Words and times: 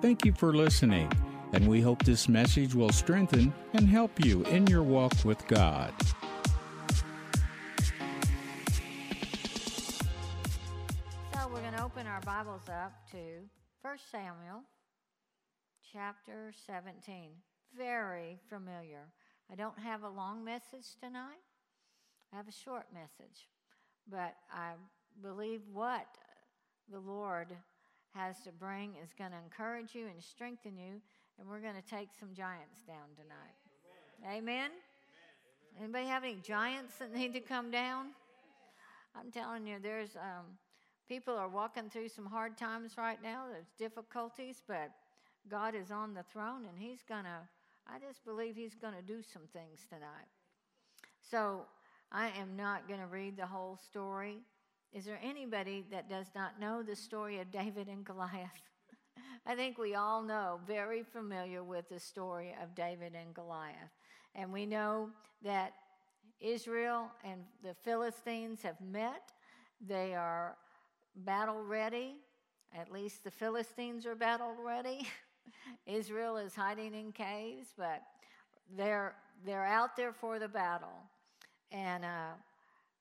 Thank 0.00 0.24
you 0.24 0.32
for 0.32 0.54
listening, 0.54 1.10
and 1.52 1.66
we 1.66 1.80
hope 1.80 2.04
this 2.04 2.28
message 2.28 2.72
will 2.72 2.92
strengthen 2.92 3.52
and 3.72 3.88
help 3.88 4.24
you 4.24 4.44
in 4.44 4.64
your 4.68 4.84
walk 4.84 5.12
with 5.24 5.44
God. 5.48 5.92
So 11.32 11.48
we're 11.52 11.60
going 11.60 11.72
to 11.74 11.82
open 11.82 12.06
our 12.06 12.20
Bibles 12.20 12.68
up 12.68 12.92
to 13.10 13.18
1 13.82 13.96
Samuel 14.12 14.62
chapter 15.92 16.52
17. 16.68 17.30
Very 17.76 18.38
familiar. 18.48 19.08
I 19.50 19.56
don't 19.56 19.80
have 19.80 20.04
a 20.04 20.08
long 20.08 20.44
message 20.44 20.94
tonight. 21.02 21.42
I 22.32 22.36
have 22.36 22.46
a 22.46 22.52
short 22.52 22.86
message. 22.94 23.48
But 24.08 24.36
I 24.52 24.74
believe 25.20 25.62
what 25.72 26.06
the 26.88 27.00
Lord 27.00 27.48
has 28.18 28.40
to 28.40 28.52
bring 28.52 28.94
is 29.02 29.10
going 29.16 29.30
to 29.30 29.36
encourage 29.38 29.94
you 29.94 30.06
and 30.06 30.22
strengthen 30.22 30.76
you, 30.76 31.00
and 31.38 31.48
we're 31.48 31.60
going 31.60 31.76
to 31.76 31.88
take 31.88 32.08
some 32.18 32.30
giants 32.34 32.82
down 32.86 33.08
tonight. 33.16 33.56
Amen. 34.24 34.38
Amen? 34.38 34.70
Anybody 35.80 36.06
have 36.06 36.24
any 36.24 36.38
giants 36.42 36.96
that 36.98 37.14
need 37.14 37.32
to 37.34 37.40
come 37.40 37.70
down? 37.70 38.06
I'm 39.14 39.30
telling 39.30 39.66
you, 39.66 39.76
there's 39.80 40.16
um, 40.16 40.46
people 41.08 41.34
are 41.34 41.48
walking 41.48 41.88
through 41.88 42.08
some 42.08 42.26
hard 42.26 42.58
times 42.58 42.92
right 42.98 43.22
now. 43.22 43.44
There's 43.50 43.72
difficulties, 43.78 44.62
but 44.66 44.90
God 45.48 45.74
is 45.74 45.90
on 45.90 46.14
the 46.14 46.24
throne, 46.24 46.66
and 46.68 46.76
He's 46.78 47.02
gonna. 47.08 47.48
I 47.86 47.98
just 47.98 48.24
believe 48.24 48.56
He's 48.56 48.74
gonna 48.74 49.02
do 49.06 49.22
some 49.22 49.42
things 49.52 49.86
tonight. 49.88 50.28
So 51.30 51.62
I 52.10 52.28
am 52.40 52.56
not 52.56 52.88
going 52.88 53.00
to 53.00 53.06
read 53.06 53.36
the 53.36 53.46
whole 53.46 53.76
story. 53.76 54.38
Is 54.92 55.04
there 55.04 55.20
anybody 55.22 55.84
that 55.90 56.08
does 56.08 56.26
not 56.34 56.58
know 56.58 56.82
the 56.82 56.96
story 56.96 57.40
of 57.40 57.50
David 57.50 57.88
and 57.88 58.04
Goliath? 58.04 58.62
I 59.46 59.54
think 59.54 59.78
we 59.78 59.94
all 59.94 60.22
know, 60.22 60.60
very 60.66 61.02
familiar 61.02 61.62
with 61.62 61.88
the 61.88 62.00
story 62.00 62.54
of 62.62 62.74
David 62.74 63.14
and 63.14 63.34
Goliath. 63.34 63.92
And 64.34 64.52
we 64.52 64.64
know 64.64 65.10
that 65.44 65.74
Israel 66.40 67.10
and 67.22 67.42
the 67.62 67.74
Philistines 67.74 68.62
have 68.62 68.80
met. 68.80 69.32
They 69.86 70.14
are 70.14 70.56
battle 71.16 71.62
ready. 71.62 72.16
At 72.74 72.90
least 72.90 73.24
the 73.24 73.30
Philistines 73.30 74.06
are 74.06 74.14
battle 74.14 74.54
ready. 74.64 75.06
Israel 75.86 76.36
is 76.38 76.54
hiding 76.54 76.94
in 76.94 77.12
caves, 77.12 77.68
but 77.76 78.02
they're, 78.76 79.14
they're 79.44 79.66
out 79.66 79.96
there 79.96 80.12
for 80.12 80.38
the 80.38 80.48
battle. 80.48 81.02
And 81.70 82.04
uh, 82.04 82.32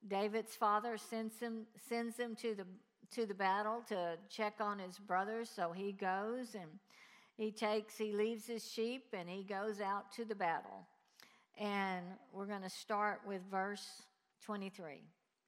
David's 0.07 0.55
father 0.55 0.97
sends 0.97 1.39
him, 1.39 1.65
sends 1.89 2.17
him 2.17 2.35
to, 2.35 2.55
the, 2.55 2.65
to 3.11 3.25
the 3.25 3.33
battle 3.33 3.81
to 3.89 4.17
check 4.29 4.55
on 4.59 4.79
his 4.79 4.97
brothers. 4.99 5.49
So 5.49 5.71
he 5.71 5.91
goes 5.91 6.55
and 6.55 6.69
he 7.35 7.51
takes, 7.51 7.97
he 7.97 8.11
leaves 8.11 8.45
his 8.45 8.69
sheep 8.69 9.05
and 9.13 9.29
he 9.29 9.43
goes 9.43 9.81
out 9.81 10.11
to 10.13 10.25
the 10.25 10.35
battle. 10.35 10.87
And 11.57 12.05
we're 12.31 12.45
going 12.45 12.61
to 12.61 12.69
start 12.69 13.21
with 13.27 13.41
verse 13.49 14.03
23. 14.45 15.01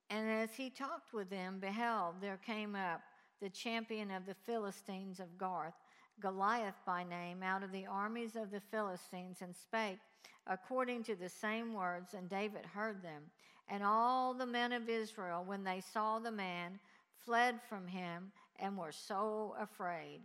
And 0.09 0.30
as 0.30 0.56
he 0.56 0.69
talked 0.69 1.13
with 1.13 1.30
them, 1.30 1.59
beheld, 1.59 2.16
there 2.19 2.39
came 2.44 2.75
up 2.75 3.02
the 3.41 3.50
champion 3.50 4.11
of 4.11 4.25
the 4.25 4.34
Philistines 4.34 5.19
of 5.19 5.38
Gath, 5.38 5.75
Goliath 6.19 6.80
by 6.86 7.03
name, 7.03 7.44
out 7.44 7.63
of 7.63 7.72
the 7.72 7.86
armies 7.86 8.36
of 8.36 8.52
the 8.52 8.59
Philistines, 8.59 9.38
and 9.41 9.56
spake 9.56 10.00
according 10.47 11.03
to 11.03 11.16
the 11.16 11.30
same 11.30 11.73
words, 11.73 12.13
and 12.16 12.28
David 12.28 12.66
heard 12.66 13.02
them. 13.02 13.23
And 13.70 13.84
all 13.84 14.34
the 14.34 14.45
men 14.45 14.72
of 14.72 14.89
Israel, 14.89 15.44
when 15.45 15.64
they 15.64 15.81
saw 15.94 16.20
the 16.20 16.31
man, 16.31 16.80
fled 17.25 17.59
from 17.70 17.88
him 17.88 18.31
and 18.59 18.78
were 18.78 18.92
so 18.92 19.56
afraid. 19.59 20.22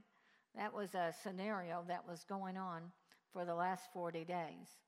That 0.57 0.73
was 0.73 0.95
a 0.95 1.15
scenario 1.23 1.85
that 1.89 2.09
was 2.09 2.25
going 2.25 2.57
on 2.57 2.83
for 3.33 3.45
the 3.45 3.55
last 3.55 3.85
40 3.93 4.25
days. 4.25 4.79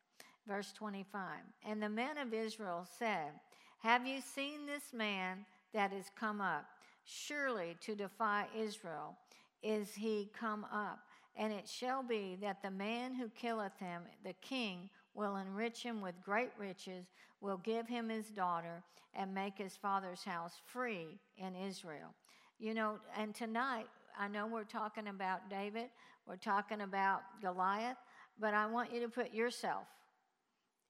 Verse 0.47 0.73
25 0.73 1.21
And 1.67 1.83
the 1.83 1.89
men 1.89 2.19
of 2.19 2.33
Israel 2.33 2.87
said, 2.99 3.33
Have 3.81 4.07
you 4.07 4.21
seen 4.21 4.67
this 4.67 4.93
man 4.93 5.45
that 5.75 5.93
is 5.93 6.07
come 6.19 6.41
up? 6.41 6.67
Surely 7.05 7.77
to 7.83 7.95
defy 7.95 8.47
Israel 8.57 9.17
is 9.63 9.95
he 9.95 10.31
come 10.39 10.65
up. 10.73 11.01
And 11.37 11.53
it 11.53 11.69
shall 11.69 12.03
be 12.03 12.37
that 12.41 12.63
the 12.63 12.71
man 12.71 13.15
who 13.15 13.29
killeth 13.29 13.77
him, 13.79 14.03
the 14.25 14.33
king, 14.41 14.89
will 15.17 15.37
enrich 15.37 15.83
him 15.83 16.01
with 16.01 16.15
great 16.23 16.51
riches, 16.59 17.07
will 17.41 17.57
give 17.59 17.89
him 17.89 18.09
his 18.09 18.27
daughter, 18.29 18.83
and 19.15 19.35
make 19.35 19.57
his 19.57 19.77
father's 19.77 20.23
house 20.23 20.53
free 20.67 21.19
in 21.39 21.57
Israel. 21.57 22.15
You 22.59 22.75
know, 22.75 22.99
and 23.17 23.35
tonight, 23.35 23.87
I 24.19 24.29
know 24.29 24.47
we're 24.47 24.65
talking 24.65 25.09
about 25.09 25.49
David, 25.51 25.89
we're 26.27 26.37
talking 26.37 26.83
about 26.83 27.23
Goliath, 27.41 27.97
but 28.39 28.55
I 28.55 28.67
want 28.67 28.93
you 28.93 29.01
to 29.01 29.09
put 29.09 29.33
yourself 29.33 29.87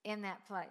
in 0.04 0.22
that 0.22 0.46
place. 0.46 0.66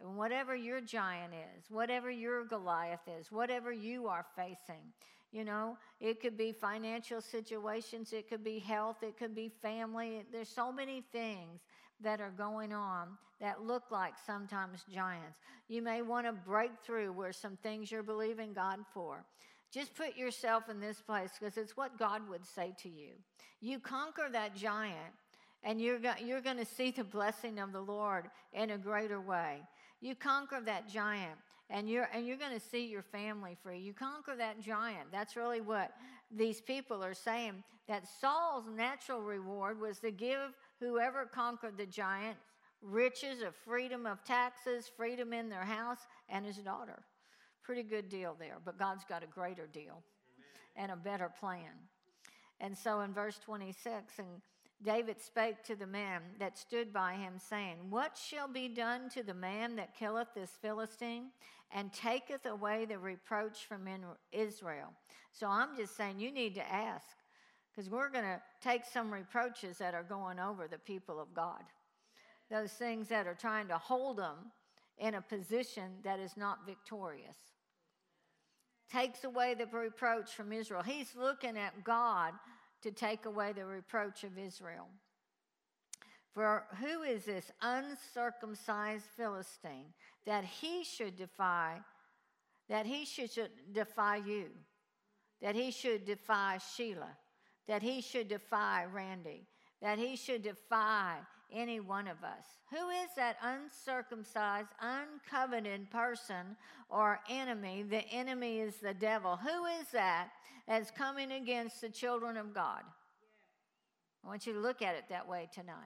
And 0.00 0.16
whatever 0.16 0.54
your 0.54 0.80
giant 0.80 1.32
is, 1.32 1.70
whatever 1.70 2.10
your 2.10 2.44
Goliath 2.44 3.06
is, 3.18 3.30
whatever 3.30 3.72
you 3.72 4.06
are 4.08 4.26
facing, 4.36 4.92
you 5.32 5.44
know, 5.44 5.76
it 6.00 6.20
could 6.20 6.36
be 6.36 6.52
financial 6.52 7.20
situations, 7.20 8.12
it 8.12 8.28
could 8.28 8.44
be 8.44 8.58
health, 8.58 8.98
it 9.02 9.16
could 9.18 9.34
be 9.34 9.48
family. 9.48 10.22
There's 10.30 10.48
so 10.48 10.70
many 10.70 11.02
things 11.12 11.60
that 12.04 12.20
are 12.20 12.30
going 12.30 12.72
on 12.72 13.08
that 13.40 13.62
look 13.62 13.84
like 13.90 14.14
sometimes 14.24 14.84
giants. 14.92 15.38
You 15.68 15.82
may 15.82 16.02
want 16.02 16.26
to 16.26 16.32
break 16.32 16.70
through 16.84 17.12
where 17.12 17.32
some 17.32 17.56
things 17.62 17.90
you're 17.90 18.02
believing 18.02 18.52
God 18.52 18.78
for. 18.92 19.24
Just 19.72 19.94
put 19.94 20.16
yourself 20.16 20.68
in 20.68 20.80
this 20.80 21.00
place 21.00 21.30
because 21.38 21.56
it's 21.56 21.76
what 21.76 21.98
God 21.98 22.28
would 22.28 22.46
say 22.46 22.74
to 22.82 22.88
you. 22.88 23.10
You 23.60 23.80
conquer 23.80 24.28
that 24.30 24.54
giant, 24.54 25.12
and 25.64 25.80
you're, 25.80 25.98
go- 25.98 26.12
you're 26.24 26.40
going 26.40 26.58
to 26.58 26.64
see 26.64 26.90
the 26.90 27.02
blessing 27.02 27.58
of 27.58 27.72
the 27.72 27.80
Lord 27.80 28.26
in 28.52 28.70
a 28.70 28.78
greater 28.78 29.20
way. 29.20 29.62
You 30.00 30.14
conquer 30.14 30.60
that 30.64 30.88
giant, 30.88 31.38
and 31.70 31.90
you're, 31.90 32.08
and 32.14 32.26
you're 32.26 32.36
going 32.36 32.52
to 32.58 32.64
see 32.64 32.86
your 32.86 33.02
family 33.02 33.56
free. 33.62 33.80
You 33.80 33.94
conquer 33.94 34.36
that 34.36 34.60
giant. 34.60 35.10
That's 35.10 35.34
really 35.34 35.60
what 35.60 35.92
these 36.30 36.60
people 36.60 37.02
are 37.02 37.14
saying 37.14 37.64
that 37.88 38.04
Saul's 38.20 38.64
natural 38.74 39.22
reward 39.22 39.80
was 39.80 39.98
to 40.00 40.10
give 40.10 40.54
whoever 40.84 41.24
conquered 41.26 41.76
the 41.76 41.86
giant 41.86 42.36
riches 42.82 43.42
of 43.42 43.54
freedom 43.54 44.06
of 44.06 44.22
taxes, 44.24 44.90
freedom 44.96 45.32
in 45.32 45.48
their 45.48 45.64
house, 45.64 46.06
and 46.28 46.44
his 46.44 46.58
daughter. 46.58 47.02
Pretty 47.62 47.82
good 47.82 48.08
deal 48.08 48.36
there, 48.38 48.58
but 48.64 48.78
God's 48.78 49.04
got 49.04 49.22
a 49.22 49.26
greater 49.26 49.66
deal 49.66 50.02
Amen. 50.76 50.76
and 50.76 50.92
a 50.92 50.96
better 50.96 51.30
plan. 51.40 51.72
And 52.60 52.76
so 52.76 53.00
in 53.00 53.12
verse 53.12 53.38
26, 53.44 54.18
and 54.18 54.28
David 54.82 55.18
spake 55.18 55.62
to 55.64 55.76
the 55.76 55.86
man 55.86 56.20
that 56.38 56.58
stood 56.58 56.92
by 56.92 57.14
him, 57.14 57.34
saying, 57.38 57.76
What 57.88 58.18
shall 58.18 58.48
be 58.48 58.68
done 58.68 59.08
to 59.10 59.22
the 59.22 59.34
man 59.34 59.76
that 59.76 59.96
killeth 59.96 60.28
this 60.34 60.50
Philistine 60.60 61.30
and 61.72 61.92
taketh 61.92 62.44
away 62.44 62.84
the 62.84 62.98
reproach 62.98 63.64
from 63.66 63.88
Israel? 64.30 64.92
So 65.32 65.48
I'm 65.48 65.76
just 65.76 65.96
saying, 65.96 66.20
you 66.20 66.30
need 66.30 66.54
to 66.56 66.72
ask 66.72 67.16
because 67.74 67.90
we're 67.90 68.10
going 68.10 68.24
to 68.24 68.40
take 68.62 68.84
some 68.84 69.12
reproaches 69.12 69.78
that 69.78 69.94
are 69.94 70.04
going 70.04 70.38
over 70.38 70.68
the 70.68 70.78
people 70.78 71.20
of 71.20 71.34
God. 71.34 71.62
Those 72.50 72.72
things 72.72 73.08
that 73.08 73.26
are 73.26 73.34
trying 73.34 73.68
to 73.68 73.78
hold 73.78 74.18
them 74.18 74.52
in 74.98 75.14
a 75.14 75.20
position 75.20 75.94
that 76.04 76.20
is 76.20 76.36
not 76.36 76.66
victorious. 76.66 77.36
Takes 78.92 79.24
away 79.24 79.54
the 79.54 79.66
reproach 79.66 80.34
from 80.34 80.52
Israel. 80.52 80.82
He's 80.82 81.16
looking 81.16 81.56
at 81.56 81.82
God 81.82 82.34
to 82.82 82.92
take 82.92 83.26
away 83.26 83.52
the 83.52 83.64
reproach 83.64 84.22
of 84.22 84.38
Israel. 84.38 84.86
For 86.32 86.64
who 86.80 87.02
is 87.02 87.24
this 87.24 87.50
uncircumcised 87.62 89.06
Philistine 89.16 89.86
that 90.26 90.44
he 90.44 90.84
should 90.84 91.16
defy, 91.16 91.78
that 92.68 92.86
he 92.86 93.04
should, 93.04 93.30
defy 93.72 94.16
you, 94.16 94.46
that 95.40 95.54
he 95.54 95.70
should 95.70 96.04
defy 96.04 96.58
Sheila? 96.76 97.16
That 97.68 97.82
he 97.82 98.00
should 98.00 98.28
defy 98.28 98.86
Randy, 98.92 99.46
that 99.80 99.98
he 99.98 100.16
should 100.16 100.42
defy 100.42 101.16
any 101.52 101.80
one 101.80 102.08
of 102.08 102.22
us. 102.24 102.44
Who 102.70 102.88
is 102.88 103.10
that 103.16 103.36
uncircumcised, 103.42 104.68
uncovenanted 104.82 105.90
person 105.90 106.56
or 106.88 107.20
enemy? 107.28 107.82
The 107.82 108.06
enemy 108.08 108.58
is 108.58 108.76
the 108.76 108.94
devil. 108.94 109.36
Who 109.36 109.64
is 109.66 109.86
that 109.92 110.30
that's 110.66 110.90
coming 110.90 111.32
against 111.32 111.80
the 111.80 111.90
children 111.90 112.36
of 112.36 112.54
God? 112.54 112.82
I 114.24 114.28
want 114.28 114.46
you 114.46 114.54
to 114.54 114.58
look 114.58 114.82
at 114.82 114.96
it 114.96 115.04
that 115.10 115.28
way 115.28 115.48
tonight. 115.52 115.76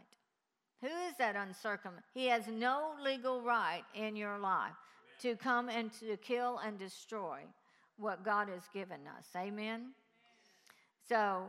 Who 0.80 0.86
is 0.86 1.14
that 1.18 1.34
uncircumcised? 1.36 2.06
He 2.14 2.26
has 2.26 2.46
no 2.46 2.92
legal 3.02 3.42
right 3.42 3.82
in 3.94 4.14
your 4.14 4.38
life 4.38 4.72
to 5.22 5.34
come 5.34 5.68
and 5.68 5.92
to 6.00 6.16
kill 6.18 6.58
and 6.64 6.78
destroy 6.78 7.40
what 7.96 8.24
God 8.24 8.48
has 8.48 8.62
given 8.72 9.00
us. 9.18 9.26
Amen? 9.36 9.90
So, 11.08 11.44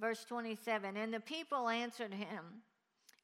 Verse 0.00 0.24
27 0.24 0.96
And 0.96 1.12
the 1.12 1.20
people 1.20 1.68
answered 1.68 2.12
him 2.12 2.62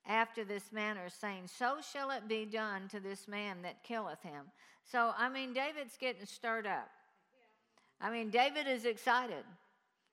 after 0.07 0.45
this 0.45 0.73
manner, 0.73 1.09
saying, 1.09 1.43
So 1.47 1.79
shall 1.93 2.11
it 2.11 2.29
be 2.29 2.45
done 2.45 2.89
to 2.89 3.01
this 3.01 3.29
man 3.29 3.63
that 3.63 3.83
killeth 3.83 4.23
him. 4.23 4.47
So, 4.91 5.13
I 5.17 5.29
mean, 5.29 5.53
David's 5.53 5.97
getting 5.97 6.27
stirred 6.27 6.67
up. 6.67 6.89
I 8.01 8.11
mean, 8.11 8.31
David 8.31 8.67
is 8.67 8.87
excited. 8.87 9.45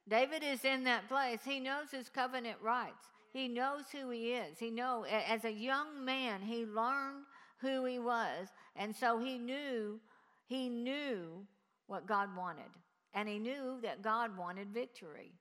David 0.08 0.44
is 0.44 0.66
in 0.66 0.84
that 0.86 1.08
place. 1.08 1.40
He 1.44 1.60
knows 1.60 1.92
his 1.92 2.10
covenant 2.10 2.58
rights. 2.62 3.10
He 3.34 3.48
knows 3.48 3.84
who 3.92 4.10
he 4.10 4.34
is. 4.34 4.58
He 4.58 4.70
know 4.70 5.06
as 5.06 5.46
a 5.46 5.52
young 5.52 6.04
man, 6.04 6.42
he 6.42 6.66
learned 6.66 7.24
who 7.60 7.86
he 7.86 8.00
was, 8.00 8.48
and 8.76 8.96
so 8.96 9.20
he 9.20 9.38
knew 9.38 10.00
he 10.46 10.70
knew 10.70 11.46
what 11.88 12.08
God 12.08 12.36
wanted. 12.36 12.72
And 13.14 13.28
he 13.28 13.40
knew 13.40 13.80
that 13.82 14.02
God 14.02 14.38
wanted 14.38 14.70
victory. 14.70 15.32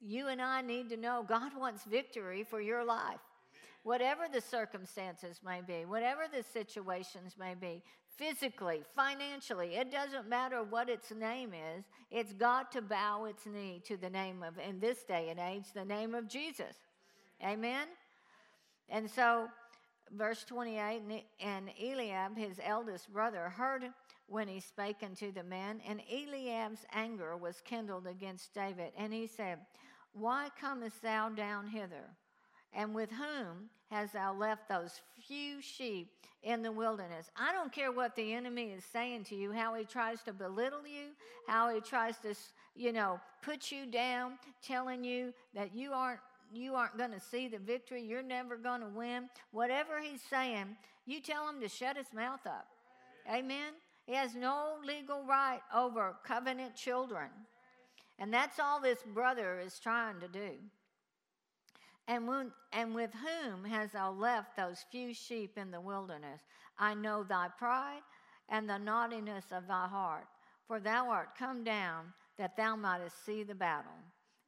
You 0.00 0.28
and 0.28 0.40
I 0.40 0.62
need 0.62 0.88
to 0.90 0.96
know 0.96 1.24
God 1.26 1.52
wants 1.56 1.84
victory 1.84 2.44
for 2.44 2.60
your 2.60 2.84
life. 2.84 3.20
Whatever 3.82 4.24
the 4.32 4.40
circumstances 4.40 5.40
may 5.44 5.60
be, 5.60 5.84
whatever 5.84 6.22
the 6.32 6.42
situations 6.42 7.36
may 7.38 7.54
be, 7.54 7.82
physically, 8.16 8.82
financially, 8.94 9.76
it 9.76 9.92
doesn't 9.92 10.28
matter 10.28 10.62
what 10.62 10.88
its 10.88 11.12
name 11.12 11.52
is, 11.52 11.84
it's 12.10 12.32
got 12.32 12.72
to 12.72 12.82
bow 12.82 13.26
its 13.26 13.46
knee 13.46 13.80
to 13.84 13.96
the 13.96 14.10
name 14.10 14.42
of, 14.42 14.58
in 14.58 14.80
this 14.80 15.04
day 15.04 15.28
and 15.30 15.38
age, 15.38 15.64
the 15.74 15.84
name 15.84 16.14
of 16.14 16.28
Jesus. 16.28 16.74
Amen? 17.44 17.86
And 18.88 19.10
so, 19.10 19.48
verse 20.12 20.44
28 20.44 21.24
and 21.40 21.70
Eliab, 21.80 22.36
his 22.36 22.60
eldest 22.64 23.12
brother, 23.12 23.48
heard 23.50 23.84
when 24.28 24.48
he 24.48 24.60
spake 24.60 24.96
unto 25.02 25.30
the 25.30 25.42
men, 25.42 25.80
and 25.86 26.00
Eliab's 26.10 26.84
anger 26.92 27.36
was 27.36 27.60
kindled 27.64 28.06
against 28.06 28.52
David. 28.54 28.92
And 28.96 29.12
he 29.12 29.26
said, 29.26 29.58
Why 30.18 30.48
comest 30.58 31.02
thou 31.02 31.28
down 31.28 31.66
hither? 31.66 32.10
And 32.72 32.94
with 32.94 33.10
whom 33.10 33.68
hast 33.90 34.14
thou 34.14 34.34
left 34.34 34.68
those 34.68 35.00
few 35.26 35.60
sheep 35.60 36.08
in 36.42 36.62
the 36.62 36.72
wilderness? 36.72 37.30
I 37.36 37.52
don't 37.52 37.72
care 37.72 37.92
what 37.92 38.16
the 38.16 38.32
enemy 38.32 38.70
is 38.70 38.84
saying 38.84 39.24
to 39.24 39.34
you, 39.34 39.52
how 39.52 39.74
he 39.74 39.84
tries 39.84 40.22
to 40.22 40.32
belittle 40.32 40.86
you, 40.86 41.08
how 41.46 41.72
he 41.74 41.80
tries 41.80 42.16
to, 42.18 42.34
you 42.74 42.92
know, 42.92 43.20
put 43.42 43.70
you 43.70 43.84
down, 43.86 44.38
telling 44.62 45.04
you 45.04 45.34
that 45.54 45.74
you 45.74 45.92
aren't 45.92 46.20
you 46.52 46.76
aren't 46.76 46.96
going 46.96 47.10
to 47.10 47.20
see 47.20 47.48
the 47.48 47.58
victory, 47.58 48.02
you're 48.02 48.22
never 48.22 48.56
going 48.56 48.80
to 48.80 48.86
win. 48.86 49.28
Whatever 49.50 50.00
he's 50.00 50.22
saying, 50.30 50.76
you 51.04 51.20
tell 51.20 51.48
him 51.48 51.60
to 51.60 51.68
shut 51.68 51.96
his 51.96 52.12
mouth 52.14 52.46
up. 52.46 52.68
Amen. 53.28 53.40
Amen. 53.40 53.72
He 54.06 54.14
has 54.14 54.36
no 54.36 54.76
legal 54.86 55.24
right 55.26 55.60
over 55.74 56.14
covenant 56.24 56.76
children. 56.76 57.28
And 58.18 58.32
that's 58.32 58.58
all 58.58 58.80
this 58.80 59.02
brother 59.14 59.60
is 59.60 59.78
trying 59.78 60.20
to 60.20 60.28
do. 60.28 60.52
And, 62.08 62.26
when, 62.26 62.52
and 62.72 62.94
with 62.94 63.10
whom 63.12 63.64
hast 63.64 63.92
thou 63.92 64.12
left 64.12 64.56
those 64.56 64.84
few 64.90 65.12
sheep 65.12 65.58
in 65.58 65.70
the 65.70 65.80
wilderness? 65.80 66.40
I 66.78 66.94
know 66.94 67.24
thy 67.24 67.48
pride 67.58 68.02
and 68.48 68.68
the 68.68 68.78
naughtiness 68.78 69.46
of 69.50 69.66
thy 69.66 69.88
heart, 69.88 70.26
for 70.66 70.78
thou 70.78 71.08
art 71.08 71.36
come 71.36 71.64
down 71.64 72.12
that 72.38 72.56
thou 72.56 72.76
mightest 72.76 73.24
see 73.24 73.42
the 73.42 73.54
battle. 73.54 73.90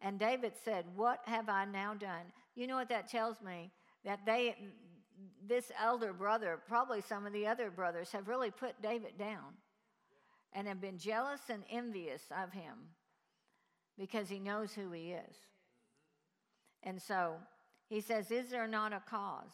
And 0.01 0.19
David 0.19 0.53
said, 0.65 0.85
What 0.95 1.21
have 1.27 1.49
I 1.49 1.65
now 1.65 1.95
done? 1.95 2.33
You 2.55 2.69
know 2.69 2.77
what 2.77 2.89
that 2.91 3.09
tells 3.09 3.41
me? 3.43 3.73
That 4.05 4.21
they, 4.25 4.55
this 5.47 5.73
elder 5.83 6.13
brother, 6.13 6.61
probably 6.69 7.01
some 7.01 7.27
of 7.27 7.33
the 7.33 7.47
other 7.47 7.71
brothers, 7.71 8.13
have 8.13 8.29
really 8.29 8.53
put 8.53 8.81
David 8.81 9.19
down 9.19 9.55
and 10.53 10.69
have 10.69 10.81
been 10.81 10.99
jealous 10.99 11.41
and 11.49 11.65
envious 11.71 12.23
of 12.31 12.53
him 12.53 12.75
because 13.99 14.29
he 14.29 14.39
knows 14.39 14.73
who 14.73 14.93
he 14.93 15.13
is. 15.13 15.37
And 16.83 17.01
so 17.03 17.35
he 17.89 18.01
says, 18.01 18.31
Is 18.31 18.51
there 18.51 18.69
not 18.69 18.93
a 18.93 19.03
cause? 19.09 19.51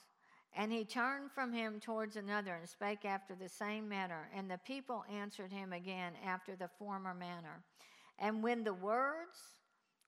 And 0.56 0.70
he 0.70 0.84
turned 0.84 1.32
from 1.32 1.52
him 1.52 1.80
towards 1.80 2.14
another 2.14 2.54
and 2.54 2.68
spake 2.68 3.04
after 3.04 3.34
the 3.34 3.48
same 3.48 3.88
manner. 3.88 4.28
And 4.34 4.48
the 4.48 4.60
people 4.64 5.04
answered 5.12 5.50
him 5.50 5.72
again 5.72 6.12
after 6.24 6.54
the 6.54 6.68
former 6.78 7.12
manner. 7.12 7.64
And 8.18 8.42
when 8.42 8.62
the 8.62 8.74
words 8.74 9.38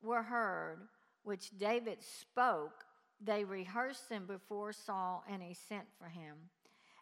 were 0.02 0.22
heard 0.22 0.78
which 1.24 1.50
David 1.58 1.98
spoke, 2.00 2.84
they 3.20 3.42
rehearsed 3.42 4.08
them 4.08 4.26
before 4.26 4.72
Saul, 4.72 5.24
and 5.28 5.42
he 5.42 5.54
sent 5.54 5.86
for 5.98 6.06
him. 6.06 6.36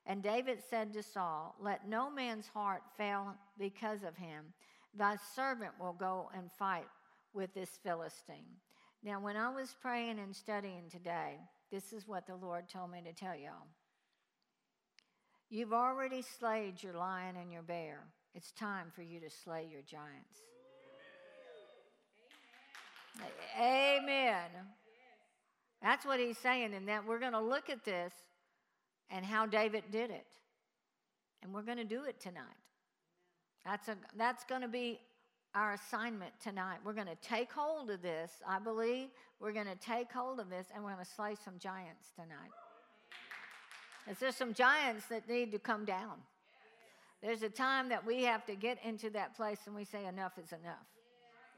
And 0.06 0.22
David 0.22 0.60
said 0.70 0.94
to 0.94 1.02
Saul, 1.02 1.54
Let 1.60 1.88
no 1.88 2.10
man's 2.10 2.46
heart 2.46 2.82
fail 2.96 3.34
because 3.58 4.02
of 4.02 4.16
him. 4.16 4.54
Thy 4.94 5.16
servant 5.34 5.72
will 5.78 5.92
go 5.92 6.30
and 6.34 6.50
fight 6.52 6.86
with 7.34 7.52
this 7.52 7.78
Philistine. 7.82 8.56
Now, 9.02 9.20
when 9.20 9.36
I 9.36 9.50
was 9.50 9.76
praying 9.82 10.18
and 10.18 10.34
studying 10.34 10.84
today, 10.90 11.36
this 11.70 11.92
is 11.92 12.08
what 12.08 12.26
the 12.26 12.36
Lord 12.36 12.68
told 12.68 12.90
me 12.90 13.02
to 13.04 13.12
tell 13.12 13.36
y'all. 13.36 13.66
You've 15.50 15.72
already 15.72 16.22
slayed 16.22 16.82
your 16.82 16.94
lion 16.94 17.36
and 17.36 17.52
your 17.52 17.62
bear. 17.62 18.00
It's 18.34 18.50
time 18.52 18.86
for 18.94 19.02
you 19.02 19.20
to 19.20 19.30
slay 19.30 19.68
your 19.70 19.82
giants. 19.82 20.38
Amen. 23.58 24.02
Amen. 24.02 24.50
That's 25.82 26.06
what 26.06 26.18
he's 26.18 26.38
saying, 26.38 26.72
and 26.74 26.88
that 26.88 27.06
we're 27.06 27.18
going 27.18 27.32
to 27.32 27.40
look 27.40 27.68
at 27.68 27.84
this 27.84 28.12
and 29.10 29.24
how 29.24 29.44
David 29.46 29.84
did 29.90 30.10
it. 30.10 30.26
And 31.42 31.52
we're 31.52 31.62
going 31.62 31.78
to 31.78 31.84
do 31.84 32.04
it 32.04 32.18
tonight. 32.18 32.42
That's, 33.66 33.88
a, 33.88 33.96
that's 34.16 34.44
going 34.44 34.62
to 34.62 34.68
be 34.68 34.98
our 35.54 35.74
assignment 35.74 36.32
tonight. 36.42 36.78
We're 36.84 36.94
going 36.94 37.06
to 37.06 37.16
take 37.16 37.52
hold 37.52 37.90
of 37.90 38.02
this, 38.02 38.30
I 38.46 38.58
believe. 38.58 39.08
We're 39.40 39.52
going 39.52 39.66
to 39.66 39.76
take 39.76 40.12
hold 40.12 40.40
of 40.40 40.50
this, 40.50 40.66
and 40.74 40.82
we're 40.82 40.92
going 40.92 41.04
to 41.04 41.10
slay 41.10 41.36
some 41.44 41.58
giants 41.58 42.08
tonight. 42.16 42.50
Is 44.10 44.18
there 44.18 44.32
some 44.32 44.52
giants 44.52 45.06
that 45.06 45.28
need 45.28 45.52
to 45.52 45.58
come 45.58 45.84
down? 45.84 46.18
There's 47.22 47.42
a 47.42 47.48
time 47.48 47.88
that 47.88 48.04
we 48.04 48.22
have 48.24 48.44
to 48.46 48.54
get 48.54 48.78
into 48.84 49.08
that 49.10 49.34
place 49.34 49.60
and 49.64 49.74
we 49.74 49.84
say, 49.84 50.04
enough 50.04 50.32
is 50.36 50.52
enough. 50.52 50.84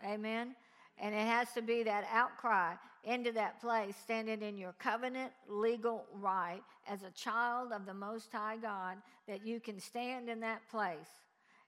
Amen. 0.05 0.55
And 0.99 1.13
it 1.13 1.27
has 1.27 1.53
to 1.55 1.63
be 1.63 1.83
that 1.83 2.07
outcry 2.13 2.75
into 3.03 3.33
that 3.33 3.61
place, 3.61 3.97
standing 3.97 4.43
in 4.43 4.59
your 4.59 4.75
covenant 4.79 5.33
legal 5.49 6.05
right 6.15 6.63
as 6.89 7.03
a 7.03 7.11
child 7.11 7.73
of 7.73 7.85
the 7.85 7.95
Most 7.95 8.31
High 8.33 8.59
God, 8.59 8.99
that 9.27 9.45
you 9.45 9.59
can 9.59 9.81
stand 9.81 10.29
in 10.29 10.39
that 10.41 10.61
place. 10.71 11.26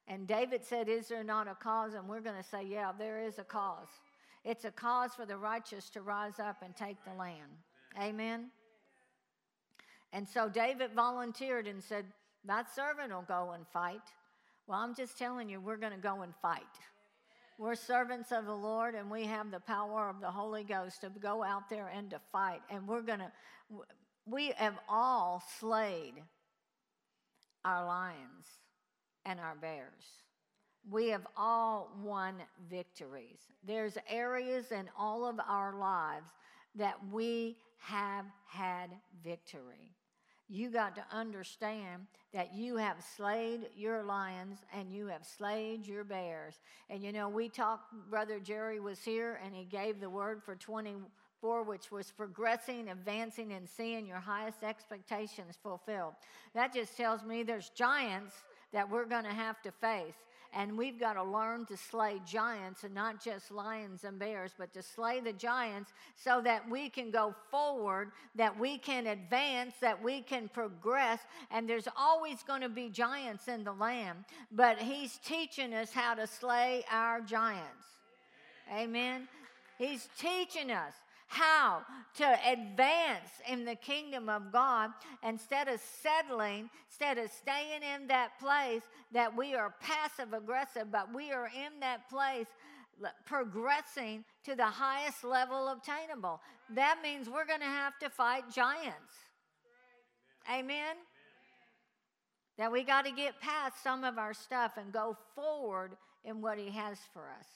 And 0.09 0.27
David 0.27 0.65
said, 0.65 0.89
Is 0.89 1.09
there 1.09 1.23
not 1.23 1.47
a 1.47 1.55
cause? 1.55 1.93
And 1.95 2.09
we're 2.09 2.23
going 2.23 2.43
to 2.43 2.49
say, 2.49 2.65
Yeah, 2.65 2.93
there 2.99 3.21
is 3.21 3.39
a 3.39 3.45
cause. 3.45 3.89
It's 4.45 4.65
a 4.65 4.71
cause 4.71 5.15
for 5.15 5.27
the 5.27 5.37
righteous 5.37 5.91
to 5.91 6.01
rise 6.01 6.41
up 6.41 6.57
and 6.63 6.75
take 6.75 6.97
the 7.05 7.13
land. 7.13 7.53
Amen. 8.01 8.47
And 10.13 10.27
so 10.27 10.49
David 10.49 10.93
volunteered 10.95 11.67
and 11.67 11.83
said, 11.83 12.07
That 12.47 12.75
servant 12.75 13.13
will 13.13 13.27
go 13.29 13.53
and 13.55 13.67
fight. 13.69 14.01
Well, 14.67 14.79
I'm 14.79 14.95
just 14.95 15.19
telling 15.19 15.49
you, 15.51 15.61
we're 15.61 15.77
going 15.77 15.93
to 15.93 15.99
go 15.99 16.23
and 16.23 16.33
fight. 16.41 16.63
We're 17.59 17.75
servants 17.75 18.33
of 18.33 18.47
the 18.47 18.55
Lord 18.55 18.95
and 18.95 19.11
we 19.11 19.25
have 19.25 19.51
the 19.51 19.61
power 19.61 20.09
of 20.09 20.21
the 20.21 20.31
Holy 20.31 20.63
Ghost 20.63 21.01
to 21.01 21.11
go 21.11 21.43
out 21.43 21.69
there 21.69 21.91
and 21.95 22.09
to 22.11 22.21
fight. 22.31 22.61
And 22.71 22.87
we're 22.87 23.03
going 23.03 23.19
to, 23.19 23.33
we 24.27 24.53
have 24.57 24.79
all 24.89 25.43
slayed 25.59 26.15
our 27.65 27.85
lions 27.85 28.47
and 29.29 29.39
our 29.41 29.55
bears. 29.55 30.23
We 30.91 31.09
have 31.09 31.27
all 31.37 31.91
won 32.03 32.37
victories. 32.71 33.41
There's 33.67 33.99
areas 34.09 34.73
in 34.73 34.89
all 34.97 35.27
of 35.27 35.39
our 35.47 35.79
lives 35.79 36.31
that 36.77 36.97
we 37.13 37.57
have 37.79 38.25
had 38.47 38.91
victory 39.23 39.99
you 40.49 40.71
got 40.71 40.97
to 40.97 41.05
understand 41.13 42.07
that 42.33 42.55
you 42.55 42.77
have 42.77 42.97
slayed 43.17 43.69
your 43.77 44.03
lions 44.03 44.59
and 44.75 44.91
you 44.91 45.07
have 45.07 45.25
slayed 45.25 45.87
your 45.87 46.05
bears. 46.05 46.55
And 46.89 47.03
you 47.03 47.13
know, 47.13 47.29
we 47.29 47.49
talked, 47.49 47.93
Brother 48.11 48.41
Jerry 48.41 48.81
was 48.81 49.01
here 49.01 49.39
and 49.45 49.55
he 49.55 49.65
gave 49.65 50.01
the 50.01 50.09
word 50.09 50.43
for 50.43 50.57
24, 50.57 51.63
which 51.65 51.93
was 51.93 52.11
progressing, 52.11 52.89
advancing, 52.89 53.53
and 53.53 53.69
seeing 53.69 54.07
your 54.07 54.21
highest 54.21 54.63
expectations 54.63 55.59
fulfilled. 55.63 56.15
That 56.55 56.73
just 56.73 56.97
tells 56.97 57.23
me 57.25 57.43
there's 57.43 57.69
giants 57.71 58.35
that 58.73 58.91
we're 58.91 59.07
going 59.07 59.25
to 59.25 59.31
have 59.31 59.61
to 59.63 59.73
face. 59.73 60.15
And 60.55 60.79
we've 60.79 60.99
got 60.99 61.13
to 61.13 61.23
learn 61.23 61.67
to 61.67 61.77
slay 61.77 62.23
giants 62.27 62.83
and 62.83 62.95
not 62.95 63.23
just 63.23 63.51
lions 63.51 64.05
and 64.05 64.19
bears, 64.19 64.55
but 64.59 64.73
to 64.73 64.83
slay 64.83 65.21
the 65.21 65.33
giants 65.35 65.93
so 66.17 66.41
that 66.43 66.69
we 66.71 66.89
can 66.89 67.11
go 67.11 67.35
forward, 67.51 68.13
that 68.35 68.59
we 68.59 68.79
can 68.79 69.09
advance, 69.09 69.75
that 69.83 70.03
we 70.03 70.23
can 70.23 70.49
progress. 70.49 71.21
And 71.51 71.69
there's 71.69 71.89
always 71.97 72.43
going 72.43 72.63
to 72.63 72.71
be 72.71 72.89
giants 72.89 73.47
in 73.47 73.63
the 73.63 73.75
land, 73.75 74.25
but 74.51 74.79
He's 74.79 75.19
teaching 75.19 75.75
us 75.75 75.93
how 75.93 76.15
to 76.15 76.27
slay 76.27 76.83
our 76.91 77.21
giants. 77.21 77.85
Amen. 78.75 79.29
He's 79.79 80.09
teaching 80.19 80.71
us 80.71 80.95
how 81.29 81.83
to 82.17 82.39
advance 82.51 83.31
in 83.49 83.65
the 83.65 83.75
kingdom 83.75 84.29
of 84.29 84.51
God 84.51 84.91
instead 85.23 85.69
of 85.69 85.79
settling, 86.03 86.71
instead 86.89 87.19
of 87.19 87.31
staying 87.31 87.83
in 87.95 88.09
that 88.09 88.39
place 88.41 88.83
that 89.13 89.37
we 89.37 89.55
are 89.55 89.75
passive 89.81 90.33
aggressive, 90.33 90.91
but 90.91 91.15
we 91.15 91.31
are 91.31 91.47
in 91.47 91.81
that 91.81 92.09
place 92.11 92.47
progressing 93.27 94.25
to 94.45 94.57
the 94.57 94.65
highest 94.65 95.23
level 95.23 95.69
obtainable. 95.69 96.41
That 96.75 96.99
means 97.03 97.29
we're 97.29 97.47
going 97.47 97.61
to 97.61 97.67
have 97.67 97.99
to 98.01 98.11
fight 98.11 98.45
giants. 98.53 99.13
Amen. 100.49 100.65
Amen. 100.65 100.97
That 102.57 102.73
we 102.73 102.83
got 102.83 103.05
to 103.05 103.13
get 103.13 103.41
past 103.41 103.83
some 103.85 104.03
of 104.03 104.19
our 104.19 104.35
stuff 104.35 104.79
and 104.79 104.93
go 104.93 105.17
forward 105.37 105.93
in 106.25 106.41
what 106.41 106.59
He 106.59 106.71
has 106.71 106.99
for 107.13 107.29
us. 107.39 107.47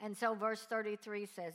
And 0.00 0.16
so, 0.16 0.34
verse 0.34 0.66
33 0.68 1.26
says, 1.26 1.54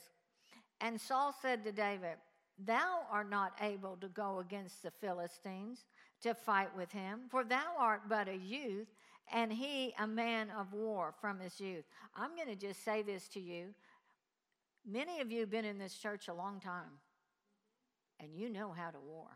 And 0.81 1.00
Saul 1.00 1.33
said 1.41 1.63
to 1.63 1.71
David, 1.71 2.17
Thou 2.65 3.01
art 3.12 3.29
not 3.29 3.53
able 3.62 3.98
to 3.98 4.07
go 4.09 4.39
against 4.39 4.83
the 4.83 4.91
Philistines 4.91 5.86
to 6.21 6.33
fight 6.33 6.75
with 6.75 6.91
him, 6.91 7.21
for 7.29 7.43
thou 7.43 7.74
art 7.77 8.01
but 8.09 8.27
a 8.27 8.36
youth, 8.36 8.88
and 9.31 9.51
he 9.51 9.93
a 10.00 10.07
man 10.07 10.50
of 10.57 10.74
war 10.74 11.13
from 11.21 11.39
his 11.39 11.59
youth. 11.59 11.86
I'm 12.15 12.36
going 12.36 12.48
to 12.48 12.55
just 12.55 12.83
say 12.83 13.01
this 13.01 13.27
to 13.29 13.39
you. 13.39 13.67
Many 14.86 15.21
of 15.21 15.31
you 15.31 15.41
have 15.41 15.51
been 15.51 15.65
in 15.65 15.77
this 15.77 15.95
church 15.95 16.27
a 16.27 16.33
long 16.33 16.59
time, 16.59 17.00
and 18.19 18.36
you 18.36 18.50
know 18.50 18.71
how 18.71 18.89
to 18.89 19.00
war. 19.00 19.27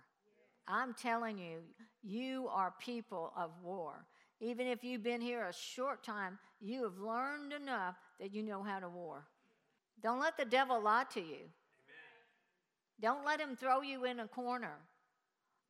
I'm 0.68 0.94
telling 0.94 1.38
you, 1.38 1.60
you 2.02 2.48
are 2.50 2.74
people 2.80 3.32
of 3.38 3.52
war. 3.62 4.06
Even 4.40 4.68
if 4.68 4.84
you've 4.84 5.04
been 5.04 5.22
here 5.22 5.46
a 5.46 5.54
short 5.54 6.04
time, 6.04 6.40
you 6.60 6.84
have 6.84 6.98
learned 6.98 7.54
enough 7.54 7.96
that 8.20 8.34
you 8.34 8.44
know 8.44 8.64
how 8.64 8.80
to 8.80 8.90
war. 8.90 9.26
Don't 10.04 10.20
let 10.20 10.38
the 10.38 10.46
devil 10.46 10.82
lie 10.82 11.06
to 11.14 11.22
you. 11.22 11.26
Amen. 11.26 12.20
Don't 13.02 13.26
let 13.26 13.40
him 13.40 13.56
throw 13.56 13.82
you 13.82 14.06
in 14.06 14.20
a 14.20 14.28
corner. 14.28 14.76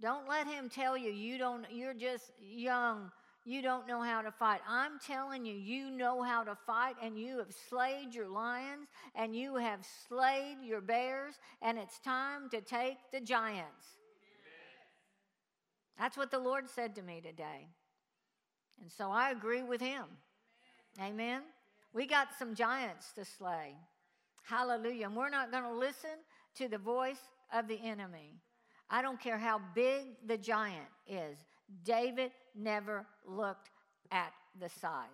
Don't 0.02 0.28
let 0.28 0.48
him 0.48 0.70
tell 0.70 0.98
you 0.98 1.12
you 1.12 1.38
don't 1.38 1.66
you're 1.72 1.94
just 1.94 2.32
young, 2.40 3.12
you 3.46 3.62
don't 3.62 3.88
know 3.88 4.02
how 4.02 4.22
to 4.22 4.32
fight. 4.32 4.62
I'm 4.68 5.00
telling 5.00 5.46
you, 5.46 5.54
you 5.54 5.92
know 5.92 6.22
how 6.22 6.44
to 6.44 6.56
fight 6.66 6.96
and 7.02 7.18
you 7.18 7.38
have 7.38 7.54
slayed 7.70 8.13
your 8.13 8.28
lions 8.28 8.88
and 9.16 9.36
you 9.36 9.56
have 9.56 9.86
slayed 10.08 10.58
your 10.63 10.82
bears 10.82 11.36
and 11.62 11.78
it's 11.78 12.00
time 12.00 12.50
to 12.52 12.62
take 12.62 12.98
the 13.12 13.20
giants. 13.20 13.86
That's 16.00 16.18
what 16.18 16.32
the 16.32 16.40
Lord 16.40 16.70
said 16.70 16.96
to 16.96 17.02
me 17.02 17.22
today. 17.22 17.68
And 18.82 18.92
so 18.92 19.12
I 19.12 19.32
agree 19.32 19.62
with 19.62 19.80
him. 19.80 20.06
Amen. 21.00 21.13
Amen. 21.13 21.42
We 21.94 22.08
got 22.08 22.30
some 22.38 22.56
giants 22.56 23.13
to 23.13 23.25
slay. 23.25 23.75
Hallelujah. 24.44 25.08
And 25.08 25.16
we're 25.16 25.30
not 25.30 25.52
going 25.52 25.64
to 25.64 25.74
listen 25.74 26.12
to 26.56 26.68
the 26.68 26.78
voice 26.78 27.20
of 27.54 27.68
the 27.68 27.80
enemy. 27.84 28.36
I 28.90 29.02
don't 29.02 29.20
care 29.20 29.38
how 29.38 29.62
big 29.74 30.08
the 30.28 30.38
giant 30.38 30.88
is. 31.08 31.38
David 31.84 32.32
never 32.56 33.06
looked 33.26 33.70
at 34.12 34.34
the 34.60 34.70
size. 34.70 35.08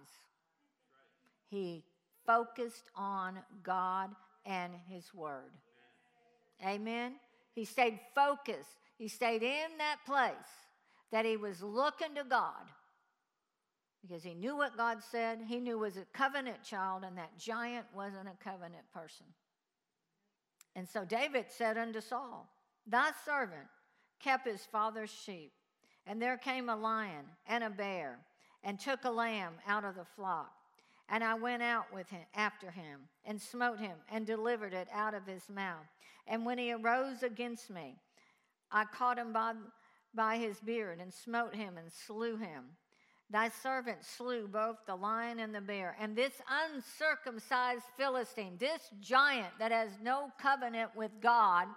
He 1.48 1.84
focused 2.26 2.90
on 2.96 3.40
God 3.64 4.10
and 4.46 4.74
his 4.88 5.14
word. 5.14 5.52
Amen. 6.66 7.14
He 7.54 7.66
stayed 7.66 8.00
focused. 8.14 8.78
He 8.98 9.08
stayed 9.08 9.44
in 9.44 9.78
that 9.78 9.98
place 10.06 10.34
that 11.12 11.26
he 11.26 11.38
was 11.38 11.62
looking 11.62 12.16
to 12.16 12.24
God 12.24 12.66
because 14.02 14.24
he 14.24 14.34
knew 14.34 14.56
what 14.56 14.78
God 14.78 15.00
said. 15.12 15.40
He 15.48 15.60
knew 15.60 15.78
was 15.78 15.98
a 15.98 16.06
covenant 16.14 16.64
child, 16.64 17.04
and 17.06 17.18
that 17.18 17.38
giant 17.38 17.86
wasn't 17.94 18.28
a 18.28 18.44
covenant 18.44 18.90
person. 18.94 19.26
And 20.76 20.88
so 20.88 21.04
David 21.04 21.46
said 21.50 21.78
unto 21.78 22.02
Saul, 22.02 22.50
Thy 22.88 23.12
servant 23.26 23.68
kept 24.20 24.48
his 24.48 24.66
father's 24.66 25.10
sheep, 25.10 25.52
and 26.06 26.22
there 26.22 26.38
came 26.38 26.70
a 26.70 26.76
lion 26.76 27.26
and 27.48 27.64
a 27.64 27.70
bear, 27.70 28.20
and 28.64 28.80
took 28.80 29.04
a 29.04 29.12
lamb 29.12 29.54
out 29.68 29.84
of 29.84 29.96
the 29.96 30.06
flock. 30.16 30.52
And 31.10 31.24
I 31.24 31.34
went 31.34 31.64
out 31.64 31.92
with 31.94 32.10
him 32.10 32.22
after 32.36 32.70
him, 32.72 33.02
and 33.26 33.42
smote 33.42 33.80
him, 33.80 33.98
and 34.12 34.26
delivered 34.26 34.74
it 34.74 34.88
out 34.94 35.14
of 35.14 35.26
his 35.26 35.50
mouth. 35.50 35.88
And 36.28 36.46
when 36.46 36.58
he 36.58 36.72
arose 36.72 37.24
against 37.24 37.70
me, 37.70 37.96
I 38.72 38.86
caught 38.86 39.18
him 39.18 39.34
by 39.34 39.54
by 40.14 40.38
his 40.38 40.60
beard 40.60 41.00
and 41.00 41.14
smote 41.14 41.56
him 41.56 41.78
and 41.78 41.92
slew 41.92 42.38
him. 42.38 42.66
Thy 43.32 43.50
servant 43.50 44.04
slew 44.04 44.48
both 44.48 44.78
the 44.88 44.96
lion 44.96 45.40
and 45.40 45.54
the 45.54 45.62
bear. 45.62 45.96
And 46.00 46.16
this 46.16 46.34
uncircumcised 46.50 47.84
Philistine, 47.96 48.58
this 48.58 48.82
giant 49.00 49.54
that 49.60 49.72
has 49.72 49.92
no 50.02 50.32
covenant 50.42 50.92
with 50.96 51.12
God, 51.22 51.68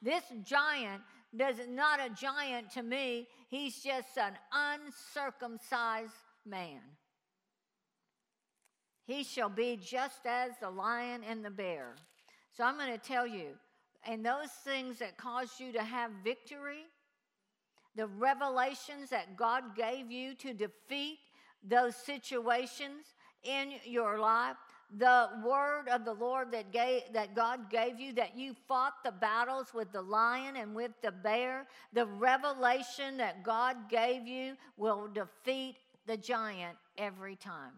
this 0.00 0.22
giant 0.44 1.02
does 1.36 1.56
not 1.68 2.00
a 2.00 2.10
giant 2.10 2.70
to 2.72 2.82
me. 2.82 3.26
He's 3.48 3.82
just 3.82 4.16
an 4.16 4.34
uncircumcised 4.52 6.12
man. 6.46 6.80
He 9.04 9.24
shall 9.24 9.48
be 9.48 9.76
just 9.76 10.24
as 10.24 10.52
the 10.60 10.70
lion 10.70 11.22
and 11.28 11.44
the 11.44 11.50
bear. 11.50 11.96
So 12.56 12.62
I'm 12.62 12.76
going 12.76 12.92
to 12.92 12.98
tell 12.98 13.26
you, 13.26 13.48
and 14.06 14.24
those 14.24 14.50
things 14.64 15.00
that 15.00 15.16
cause 15.16 15.50
you 15.58 15.72
to 15.72 15.82
have 15.82 16.10
victory, 16.22 16.84
the 17.96 18.06
revelations 18.06 19.10
that 19.10 19.36
God 19.36 19.76
gave 19.76 20.10
you 20.10 20.34
to 20.36 20.54
defeat 20.54 21.18
those 21.62 21.96
situations 21.96 23.14
in 23.42 23.72
your 23.84 24.18
life, 24.18 24.56
the 24.98 25.28
word 25.44 25.88
of 25.88 26.04
the 26.04 26.12
Lord 26.12 26.50
that, 26.52 26.72
gave, 26.72 27.02
that 27.12 27.34
God 27.34 27.70
gave 27.70 28.00
you, 28.00 28.12
that 28.14 28.36
you 28.36 28.54
fought 28.66 28.94
the 29.04 29.12
battles 29.12 29.72
with 29.72 29.92
the 29.92 30.02
lion 30.02 30.56
and 30.56 30.74
with 30.74 30.92
the 31.02 31.12
bear, 31.12 31.66
the 31.92 32.06
revelation 32.06 33.16
that 33.18 33.44
God 33.44 33.88
gave 33.88 34.26
you 34.26 34.56
will 34.76 35.08
defeat 35.08 35.76
the 36.06 36.16
giant 36.16 36.76
every 36.98 37.36
time. 37.36 37.72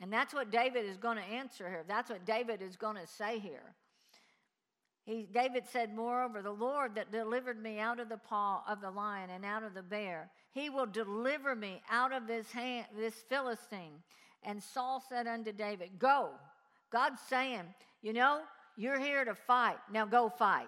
And 0.00 0.12
that's 0.12 0.34
what 0.34 0.50
David 0.50 0.84
is 0.84 0.96
going 0.96 1.16
to 1.16 1.22
answer 1.22 1.68
here. 1.68 1.84
That's 1.86 2.10
what 2.10 2.24
David 2.24 2.60
is 2.60 2.76
going 2.76 2.96
to 2.96 3.06
say 3.06 3.38
here. 3.38 3.74
He, 5.04 5.26
David 5.32 5.64
said, 5.66 5.94
Moreover, 5.94 6.42
the 6.42 6.52
Lord 6.52 6.94
that 6.94 7.10
delivered 7.10 7.60
me 7.60 7.78
out 7.80 7.98
of 7.98 8.08
the 8.08 8.18
paw 8.18 8.62
of 8.68 8.80
the 8.80 8.90
lion 8.90 9.30
and 9.30 9.44
out 9.44 9.64
of 9.64 9.74
the 9.74 9.82
bear, 9.82 10.30
he 10.52 10.70
will 10.70 10.86
deliver 10.86 11.56
me 11.56 11.82
out 11.90 12.12
of 12.12 12.26
this, 12.26 12.50
hand, 12.52 12.86
this 12.96 13.14
Philistine. 13.28 14.02
And 14.44 14.62
Saul 14.62 15.02
said 15.08 15.26
unto 15.26 15.52
David, 15.52 15.98
Go. 15.98 16.30
God's 16.90 17.20
saying, 17.28 17.62
You 18.00 18.12
know, 18.12 18.42
you're 18.76 19.00
here 19.00 19.24
to 19.24 19.34
fight. 19.34 19.78
Now 19.92 20.06
go 20.06 20.28
fight. 20.28 20.66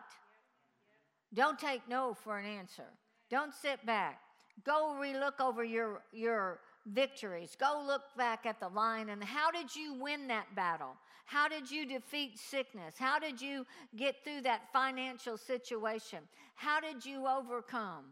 Don't 1.33 1.59
take 1.59 1.89
no 1.89 2.15
for 2.15 2.39
an 2.39 2.47
answer. 2.47 2.87
Don't 3.31 3.55
sit 3.55 3.85
back. 3.87 4.21
Go 4.65 4.97
relook 5.01 5.41
over 5.41 5.65
your, 5.65 6.03
your 6.13 6.61
victories. 6.87 7.57
Go 7.59 7.83
look 7.87 8.03
back 8.17 8.47
at 8.47 8.61
the 8.61 8.69
line 8.69 9.09
and 9.09 9.23
how 9.23 9.51
did 9.51 9.75
you 9.75 9.95
win 9.95 10.29
that 10.29 10.55
battle? 10.55 10.97
How 11.25 11.49
did 11.49 11.71
you 11.71 11.87
defeat 11.87 12.39
sickness? 12.39 12.95
How 12.99 13.19
did 13.19 13.41
you 13.41 13.67
get 13.97 14.17
through 14.25 14.43
that 14.43 14.73
financial 14.73 15.37
situation? 15.37 16.19
How 16.55 16.81
did 16.81 17.05
you 17.05 17.27
overcome? 17.27 18.05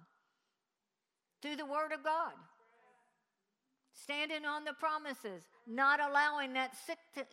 Through 1.42 1.56
the 1.56 1.66
Word 1.66 1.92
of 1.92 2.02
God. 2.02 2.32
Standing 3.92 4.46
on 4.46 4.64
the 4.64 4.72
promises, 4.72 5.42
not 5.66 6.00
allowing 6.00 6.54
that, 6.54 6.74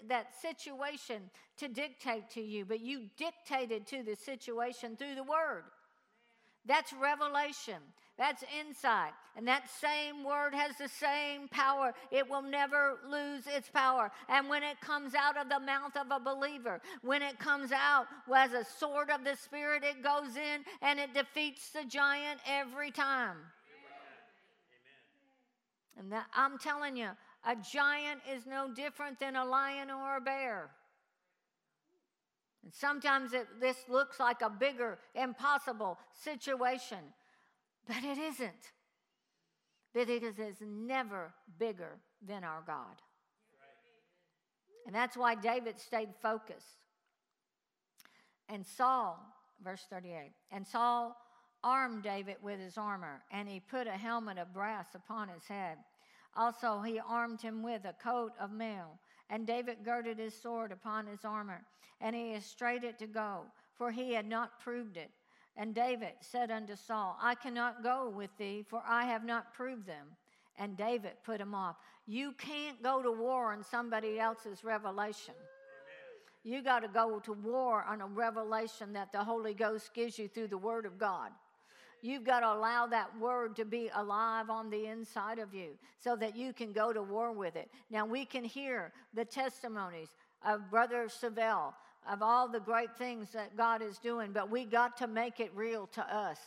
that 0.07 0.27
situation 0.41 1.29
to 1.57 1.67
dictate 1.67 2.29
to 2.31 2.41
you, 2.41 2.65
but 2.65 2.81
you 2.81 3.07
dictated 3.17 3.87
to 3.87 4.03
the 4.03 4.15
situation 4.15 4.97
through 4.97 5.15
the 5.15 5.23
Word. 5.23 5.63
That's 6.65 6.91
revelation. 6.93 7.81
That's 8.19 8.43
insight. 8.59 9.13
And 9.37 9.47
that 9.47 9.69
same 9.69 10.25
word 10.25 10.53
has 10.53 10.75
the 10.77 10.89
same 10.89 11.47
power. 11.47 11.93
It 12.11 12.29
will 12.29 12.41
never 12.41 12.97
lose 13.09 13.47
its 13.47 13.69
power. 13.69 14.11
And 14.27 14.49
when 14.49 14.61
it 14.61 14.81
comes 14.81 15.15
out 15.15 15.37
of 15.37 15.47
the 15.47 15.61
mouth 15.61 15.95
of 15.95 16.07
a 16.11 16.19
believer, 16.19 16.81
when 17.01 17.21
it 17.21 17.39
comes 17.39 17.71
out 17.71 18.07
as 18.35 18.51
a 18.51 18.65
sword 18.65 19.09
of 19.09 19.23
the 19.23 19.37
Spirit, 19.37 19.85
it 19.85 20.03
goes 20.03 20.35
in 20.35 20.65
and 20.81 20.99
it 20.99 21.13
defeats 21.13 21.69
the 21.69 21.85
giant 21.85 22.41
every 22.45 22.91
time. 22.91 23.37
Amen. 25.97 26.03
And 26.03 26.11
that, 26.11 26.25
I'm 26.35 26.57
telling 26.57 26.97
you, 26.97 27.11
a 27.47 27.55
giant 27.55 28.19
is 28.29 28.45
no 28.45 28.69
different 28.69 29.17
than 29.17 29.37
a 29.37 29.45
lion 29.45 29.89
or 29.89 30.17
a 30.17 30.21
bear. 30.21 30.71
And 32.65 32.73
sometimes 32.73 33.31
it, 33.31 33.47
this 33.61 33.77
looks 33.87 34.19
like 34.19 34.41
a 34.41 34.49
bigger, 34.49 34.99
impossible 35.15 35.97
situation. 36.21 36.99
But 37.89 38.03
it 38.03 38.19
isn't. 38.19 38.71
Because 39.95 40.37
it's 40.37 40.61
never 40.61 41.33
bigger 41.57 41.97
than 42.25 42.43
our 42.43 42.61
God. 42.65 43.01
And 44.85 44.93
that's 44.93 45.17
why 45.17 45.33
David 45.33 45.79
stayed 45.79 46.09
focused. 46.21 46.85
And 48.47 48.65
Saul, 48.65 49.19
verse 49.63 49.85
38, 49.89 50.31
and 50.51 50.65
Saul 50.65 51.17
armed 51.63 52.03
David 52.03 52.37
with 52.43 52.59
his 52.59 52.77
armor, 52.77 53.21
and 53.31 53.49
he 53.49 53.59
put 53.59 53.87
a 53.87 53.91
helmet 53.91 54.37
of 54.37 54.53
brass 54.53 54.87
upon 54.93 55.27
his 55.27 55.45
head. 55.45 55.77
Also, 56.35 56.81
he 56.81 56.99
armed 56.99 57.41
him 57.41 57.63
with 57.63 57.85
a 57.85 57.95
coat 58.01 58.33
of 58.39 58.51
mail, 58.51 58.99
and 59.31 59.47
David 59.47 59.77
girded 59.83 60.19
his 60.19 60.39
sword 60.39 60.71
upon 60.71 61.07
his 61.07 61.25
armor, 61.25 61.63
and 62.01 62.15
he 62.15 62.35
estrayed 62.35 62.83
it 62.83 62.99
to 62.99 63.07
go, 63.07 63.41
for 63.73 63.91
he 63.91 64.13
had 64.13 64.27
not 64.27 64.59
proved 64.59 64.95
it. 64.95 65.09
And 65.57 65.75
David 65.75 66.13
said 66.21 66.51
unto 66.51 66.75
Saul, 66.75 67.17
I 67.21 67.35
cannot 67.35 67.83
go 67.83 68.09
with 68.09 68.29
thee, 68.37 68.65
for 68.67 68.81
I 68.87 69.05
have 69.05 69.25
not 69.25 69.53
proved 69.53 69.85
them. 69.85 70.07
And 70.57 70.77
David 70.77 71.13
put 71.23 71.39
him 71.39 71.55
off. 71.55 71.77
You 72.05 72.33
can't 72.37 72.81
go 72.81 73.01
to 73.01 73.11
war 73.11 73.51
on 73.51 73.63
somebody 73.63 74.19
else's 74.19 74.63
revelation. 74.63 75.33
Amen. 75.35 76.55
You 76.55 76.61
got 76.61 76.79
to 76.79 76.87
go 76.87 77.19
to 77.19 77.33
war 77.33 77.83
on 77.87 78.01
a 78.01 78.07
revelation 78.07 78.93
that 78.93 79.11
the 79.11 79.23
Holy 79.23 79.53
Ghost 79.53 79.93
gives 79.93 80.17
you 80.17 80.27
through 80.27 80.47
the 80.47 80.57
Word 80.57 80.85
of 80.85 80.97
God. 80.97 81.31
You've 82.01 82.23
got 82.23 82.41
to 82.41 82.53
allow 82.53 82.87
that 82.87 83.17
word 83.19 83.55
to 83.57 83.65
be 83.65 83.89
alive 83.93 84.49
on 84.49 84.69
the 84.69 84.85
inside 84.85 85.37
of 85.37 85.53
you 85.53 85.71
so 85.97 86.15
that 86.15 86.35
you 86.35 86.53
can 86.53 86.71
go 86.71 86.93
to 86.93 87.03
war 87.03 87.33
with 87.33 87.55
it. 87.55 87.69
Now, 87.89 88.05
we 88.05 88.23
can 88.25 88.43
hear 88.43 88.93
the 89.13 89.25
testimonies 89.25 90.09
of 90.45 90.69
Brother 90.69 91.07
Savelle 91.09 91.73
of 92.07 92.21
all 92.21 92.47
the 92.47 92.59
great 92.59 92.95
things 92.97 93.31
that 93.31 93.57
God 93.57 93.81
is 93.81 93.97
doing, 93.97 94.31
but 94.31 94.49
we 94.49 94.65
got 94.65 94.97
to 94.97 95.07
make 95.07 95.39
it 95.39 95.51
real 95.55 95.87
to 95.87 96.01
us. 96.15 96.39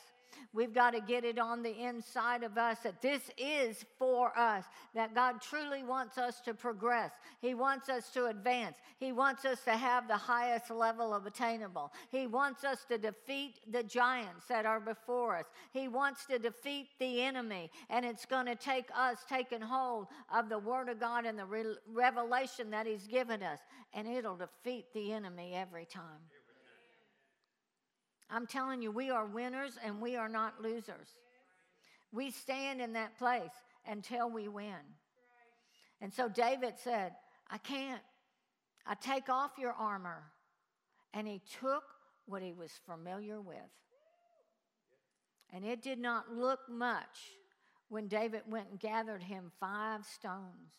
We've 0.52 0.74
got 0.74 0.92
to 0.92 1.00
get 1.00 1.24
it 1.24 1.38
on 1.38 1.62
the 1.62 1.82
inside 1.82 2.42
of 2.42 2.58
us 2.58 2.78
that 2.80 3.00
this 3.00 3.22
is 3.38 3.84
for 3.98 4.36
us, 4.38 4.64
that 4.94 5.14
God 5.14 5.40
truly 5.40 5.82
wants 5.82 6.18
us 6.18 6.40
to 6.42 6.54
progress. 6.54 7.12
He 7.40 7.54
wants 7.54 7.88
us 7.88 8.10
to 8.10 8.26
advance. 8.26 8.76
He 8.98 9.12
wants 9.12 9.44
us 9.44 9.60
to 9.64 9.72
have 9.72 10.08
the 10.08 10.16
highest 10.16 10.70
level 10.70 11.14
of 11.14 11.26
attainable. 11.26 11.92
He 12.10 12.26
wants 12.26 12.64
us 12.64 12.84
to 12.88 12.98
defeat 12.98 13.60
the 13.70 13.82
giants 13.82 14.46
that 14.48 14.66
are 14.66 14.80
before 14.80 15.36
us. 15.36 15.46
He 15.72 15.88
wants 15.88 16.26
to 16.26 16.38
defeat 16.38 16.88
the 16.98 17.22
enemy, 17.22 17.70
and 17.88 18.04
it's 18.04 18.26
going 18.26 18.46
to 18.46 18.54
take 18.54 18.86
us 18.94 19.24
taking 19.28 19.60
hold 19.60 20.08
of 20.34 20.48
the 20.48 20.58
Word 20.58 20.88
of 20.88 21.00
God 21.00 21.24
and 21.24 21.38
the 21.38 21.46
re- 21.46 21.76
revelation 21.86 22.70
that 22.70 22.86
He's 22.86 23.06
given 23.06 23.42
us, 23.42 23.60
and 23.94 24.06
it'll 24.06 24.36
defeat 24.36 24.86
the 24.92 25.12
enemy 25.12 25.54
every 25.54 25.86
time. 25.86 26.20
I'm 28.32 28.46
telling 28.46 28.80
you, 28.80 28.90
we 28.90 29.10
are 29.10 29.26
winners 29.26 29.78
and 29.84 30.00
we 30.00 30.16
are 30.16 30.28
not 30.28 30.62
losers. 30.62 31.08
We 32.12 32.30
stand 32.30 32.80
in 32.80 32.94
that 32.94 33.18
place 33.18 33.50
until 33.86 34.30
we 34.30 34.48
win. 34.48 34.80
And 36.00 36.12
so 36.12 36.30
David 36.30 36.74
said, 36.82 37.12
I 37.50 37.58
can't. 37.58 38.00
I 38.86 38.94
take 38.94 39.28
off 39.28 39.52
your 39.58 39.72
armor. 39.72 40.22
And 41.12 41.28
he 41.28 41.42
took 41.60 41.84
what 42.24 42.42
he 42.42 42.54
was 42.54 42.70
familiar 42.86 43.38
with. 43.38 43.56
And 45.52 45.62
it 45.62 45.82
did 45.82 45.98
not 45.98 46.32
look 46.34 46.60
much 46.70 47.36
when 47.90 48.08
David 48.08 48.42
went 48.48 48.70
and 48.70 48.80
gathered 48.80 49.22
him 49.22 49.52
five 49.60 50.06
stones. 50.06 50.72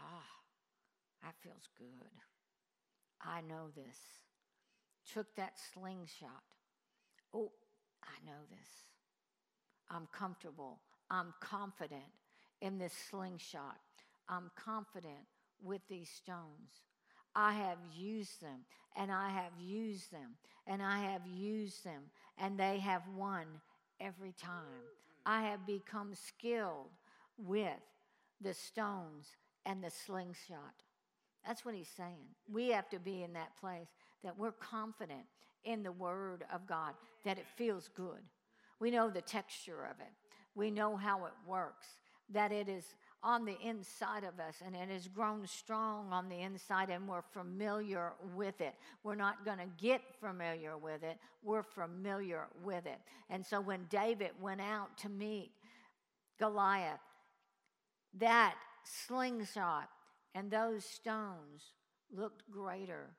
Ah, 0.00 0.26
that 1.22 1.34
feels 1.40 1.68
good. 1.78 2.10
I 3.22 3.42
know 3.42 3.68
this 3.76 3.96
took 5.12 5.34
that 5.36 5.54
slingshot. 5.72 6.42
Oh, 7.34 7.50
I 8.02 8.26
know 8.26 8.40
this. 8.50 8.68
I'm 9.90 10.08
comfortable. 10.12 10.80
I'm 11.10 11.32
confident 11.40 12.02
in 12.60 12.78
this 12.78 12.92
slingshot. 13.10 13.78
I'm 14.28 14.50
confident 14.56 15.26
with 15.62 15.80
these 15.88 16.08
stones. 16.08 16.84
I 17.34 17.52
have 17.52 17.78
used 17.96 18.40
them 18.42 18.60
and 18.96 19.12
I 19.12 19.30
have 19.30 19.52
used 19.60 20.12
them 20.12 20.36
and 20.66 20.82
I 20.82 20.98
have 20.98 21.22
used 21.26 21.84
them 21.84 22.02
and 22.38 22.58
they 22.58 22.78
have 22.78 23.02
won 23.16 23.46
every 24.00 24.34
time. 24.40 24.84
I 25.24 25.42
have 25.42 25.66
become 25.66 26.14
skilled 26.14 26.90
with 27.36 27.80
the 28.40 28.54
stones 28.54 29.36
and 29.66 29.82
the 29.82 29.90
slingshot. 29.90 30.82
That's 31.46 31.64
what 31.64 31.74
he's 31.74 31.90
saying. 31.96 32.34
We 32.50 32.68
have 32.70 32.88
to 32.90 32.98
be 32.98 33.22
in 33.22 33.32
that 33.34 33.56
place 33.60 33.88
that 34.22 34.38
we're 34.38 34.52
confident 34.52 35.24
in 35.64 35.82
the 35.82 35.92
Word 35.92 36.44
of 36.52 36.66
God, 36.66 36.94
that 37.24 37.38
it 37.38 37.46
feels 37.56 37.88
good. 37.94 38.22
We 38.80 38.90
know 38.90 39.10
the 39.10 39.22
texture 39.22 39.84
of 39.84 40.00
it, 40.00 40.12
we 40.54 40.70
know 40.70 40.96
how 40.96 41.26
it 41.26 41.32
works, 41.46 41.86
that 42.30 42.52
it 42.52 42.68
is 42.68 42.84
on 43.22 43.44
the 43.44 43.58
inside 43.60 44.22
of 44.22 44.38
us 44.38 44.62
and 44.64 44.76
it 44.76 44.88
has 44.88 45.08
grown 45.08 45.46
strong 45.46 46.12
on 46.12 46.28
the 46.28 46.40
inside 46.40 46.88
and 46.88 47.08
we're 47.08 47.22
familiar 47.32 48.12
with 48.36 48.60
it. 48.60 48.74
We're 49.02 49.16
not 49.16 49.44
going 49.44 49.58
to 49.58 49.66
get 49.76 50.02
familiar 50.20 50.78
with 50.78 51.02
it, 51.02 51.18
we're 51.42 51.64
familiar 51.64 52.46
with 52.62 52.86
it. 52.86 53.00
And 53.28 53.44
so 53.44 53.60
when 53.60 53.86
David 53.90 54.30
went 54.40 54.60
out 54.60 54.96
to 54.98 55.08
meet 55.08 55.50
Goliath, 56.38 57.00
that 58.18 58.54
slingshot 58.84 59.88
and 60.34 60.50
those 60.50 60.84
stones 60.84 61.72
looked 62.14 62.48
greater 62.50 63.10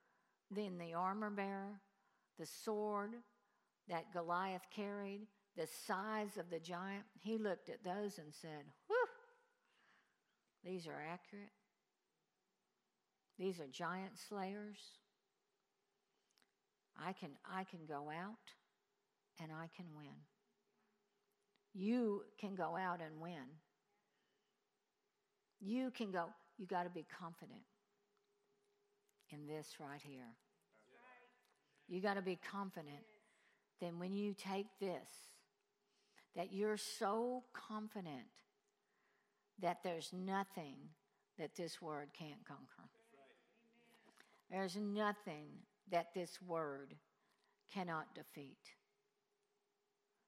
than 0.51 0.77
the 0.77 0.93
armor 0.93 1.29
bearer, 1.29 1.79
the 2.37 2.45
sword 2.45 3.11
that 3.87 4.13
Goliath 4.13 4.65
carried, 4.75 5.27
the 5.55 5.67
size 5.87 6.37
of 6.37 6.49
the 6.49 6.59
giant. 6.59 7.03
He 7.19 7.37
looked 7.37 7.69
at 7.69 7.83
those 7.83 8.17
and 8.17 8.33
said, 8.33 8.65
Whew, 8.87 9.07
these 10.63 10.87
are 10.87 11.01
accurate. 11.11 11.51
These 13.37 13.59
are 13.59 13.67
giant 13.67 14.17
slayers. 14.27 14.77
I 16.97 17.13
can, 17.13 17.29
I 17.49 17.63
can 17.63 17.79
go 17.87 18.09
out 18.09 18.53
and 19.41 19.51
I 19.51 19.69
can 19.75 19.85
win. 19.95 20.15
You 21.73 22.23
can 22.39 22.55
go 22.55 22.75
out 22.75 22.99
and 22.99 23.21
win. 23.21 23.45
You 25.61 25.91
can 25.91 26.11
go, 26.11 26.25
you 26.57 26.65
got 26.65 26.83
to 26.83 26.89
be 26.89 27.05
confident 27.19 27.61
in 29.31 29.47
this 29.47 29.75
right 29.79 30.01
here. 30.01 30.35
You 31.87 32.01
got 32.01 32.15
to 32.15 32.21
be 32.21 32.37
confident. 32.51 33.03
Then 33.81 33.99
when 33.99 34.13
you 34.13 34.33
take 34.33 34.67
this, 34.79 35.09
that 36.35 36.53
you're 36.53 36.77
so 36.77 37.43
confident 37.53 38.27
that 39.61 39.79
there's 39.83 40.11
nothing 40.13 40.75
that 41.37 41.55
this 41.55 41.81
word 41.81 42.09
can't 42.17 42.45
conquer. 42.45 42.89
There's 44.51 44.75
nothing 44.75 45.47
that 45.91 46.13
this 46.13 46.39
word 46.41 46.95
cannot 47.73 48.13
defeat. 48.15 48.57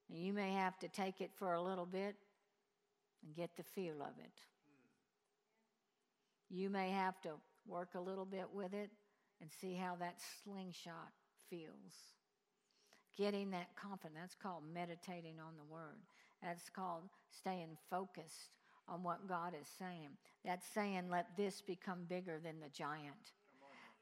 You 0.09 0.33
may 0.33 0.53
have 0.53 0.77
to 0.79 0.89
take 0.89 1.21
it 1.21 1.31
for 1.35 1.53
a 1.53 1.61
little 1.61 1.85
bit 1.85 2.15
and 3.23 3.35
get 3.35 3.55
the 3.55 3.63
feel 3.63 4.01
of 4.01 4.17
it. 4.19 4.41
You 6.49 6.69
may 6.69 6.91
have 6.91 7.21
to 7.21 7.29
work 7.71 7.89
a 7.95 7.99
little 7.99 8.25
bit 8.25 8.47
with 8.53 8.73
it 8.73 8.89
and 9.41 9.49
see 9.61 9.73
how 9.73 9.95
that 9.99 10.17
slingshot 10.43 11.11
feels. 11.49 12.15
Getting 13.17 13.51
that 13.51 13.75
confidence, 13.75 14.17
that's 14.19 14.35
called 14.35 14.63
meditating 14.73 15.39
on 15.39 15.53
the 15.57 15.73
word. 15.73 15.99
That's 16.43 16.69
called 16.69 17.03
staying 17.29 17.77
focused 17.89 18.49
on 18.87 19.03
what 19.03 19.27
God 19.27 19.53
is 19.59 19.67
saying. 19.79 20.09
That's 20.45 20.65
saying, 20.67 21.09
let 21.09 21.37
this 21.37 21.61
become 21.61 21.99
bigger 22.09 22.39
than 22.43 22.59
the 22.59 22.69
giant. 22.69 23.33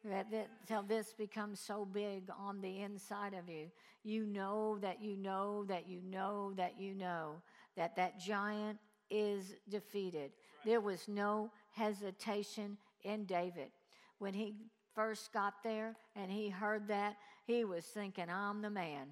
That, 0.05 0.31
that, 0.31 0.47
till 0.65 0.83
this 0.83 1.13
becomes 1.13 1.59
so 1.59 1.85
big 1.85 2.23
on 2.39 2.61
the 2.61 2.81
inside 2.81 3.33
of 3.33 3.49
you, 3.49 3.69
you 4.03 4.25
know 4.25 4.77
that 4.81 5.03
you 5.03 5.17
know 5.17 5.65
that 5.65 5.89
you 5.89 6.01
know 6.09 6.53
that 6.55 6.79
you 6.79 6.95
know 6.95 7.41
that 7.75 7.97
that 7.97 8.17
giant 8.17 8.79
is 9.09 9.55
defeated. 9.69 10.31
There 10.65 10.79
was 10.79 11.07
no 11.09 11.51
hesitation 11.71 12.77
in 13.03 13.25
David. 13.25 13.69
When 14.17 14.33
he 14.33 14.55
first 14.95 15.31
got 15.33 15.55
there 15.63 15.95
and 16.15 16.31
he 16.31 16.49
heard 16.49 16.87
that, 16.89 17.15
he 17.45 17.63
was 17.63 17.85
thinking, 17.85 18.25
I'm 18.29 18.61
the 18.61 18.69
man. 18.69 19.07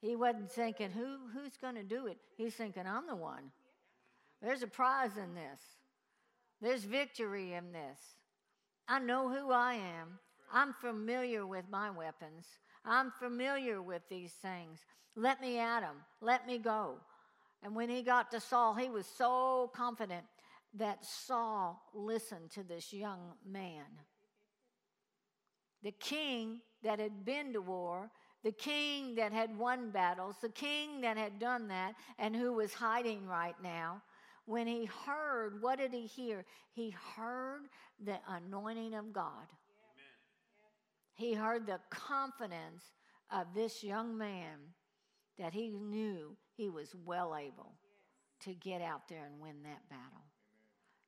He 0.00 0.16
wasn't 0.16 0.50
thinking, 0.50 0.90
Who, 0.90 1.16
who's 1.32 1.56
going 1.56 1.76
to 1.76 1.82
do 1.82 2.06
it? 2.06 2.18
He's 2.36 2.54
thinking, 2.54 2.84
I'm 2.86 3.06
the 3.06 3.16
one. 3.16 3.50
There's 4.42 4.62
a 4.62 4.66
prize 4.66 5.16
in 5.16 5.34
this, 5.34 5.60
there's 6.60 6.84
victory 6.84 7.54
in 7.54 7.72
this. 7.72 7.98
I 8.86 8.98
know 8.98 9.30
who 9.30 9.50
I 9.50 9.74
am. 9.74 10.18
I'm 10.52 10.74
familiar 10.74 11.46
with 11.46 11.64
my 11.70 11.90
weapons. 11.90 12.46
I'm 12.84 13.10
familiar 13.18 13.80
with 13.80 14.02
these 14.10 14.32
things. 14.32 14.80
Let 15.16 15.40
me 15.40 15.58
at 15.58 15.80
them. 15.80 15.96
Let 16.20 16.46
me 16.46 16.58
go. 16.58 16.96
And 17.62 17.74
when 17.74 17.88
he 17.88 18.02
got 18.02 18.30
to 18.32 18.40
Saul, 18.40 18.74
he 18.74 18.90
was 18.90 19.06
so 19.06 19.70
confident 19.74 20.24
that 20.74 21.04
Saul 21.04 21.80
listened 21.94 22.50
to 22.52 22.62
this 22.62 22.92
young 22.92 23.34
man. 23.46 23.84
The 25.82 25.92
king 25.92 26.60
that 26.82 26.98
had 26.98 27.24
been 27.24 27.52
to 27.52 27.60
war, 27.60 28.10
the 28.42 28.52
king 28.52 29.14
that 29.14 29.32
had 29.32 29.56
won 29.56 29.90
battles, 29.90 30.36
the 30.40 30.48
king 30.48 31.00
that 31.02 31.16
had 31.16 31.38
done 31.38 31.68
that, 31.68 31.94
and 32.18 32.34
who 32.34 32.52
was 32.52 32.72
hiding 32.72 33.26
right 33.26 33.54
now. 33.62 34.02
When 34.46 34.66
he 34.66 34.84
heard, 35.06 35.62
what 35.62 35.78
did 35.78 35.92
he 35.92 36.06
hear? 36.06 36.44
He 36.72 36.94
heard 37.16 37.62
the 38.04 38.18
anointing 38.28 38.94
of 38.94 39.12
God. 39.12 39.46
Amen. 39.48 40.12
He 41.14 41.32
heard 41.32 41.66
the 41.66 41.80
confidence 41.88 42.84
of 43.30 43.46
this 43.54 43.82
young 43.82 44.18
man 44.18 44.58
that 45.38 45.54
he 45.54 45.70
knew 45.70 46.36
he 46.56 46.68
was 46.68 46.94
well 47.04 47.36
able 47.36 47.72
to 48.40 48.54
get 48.54 48.82
out 48.82 49.08
there 49.08 49.24
and 49.24 49.40
win 49.40 49.62
that 49.62 49.88
battle. 49.88 50.24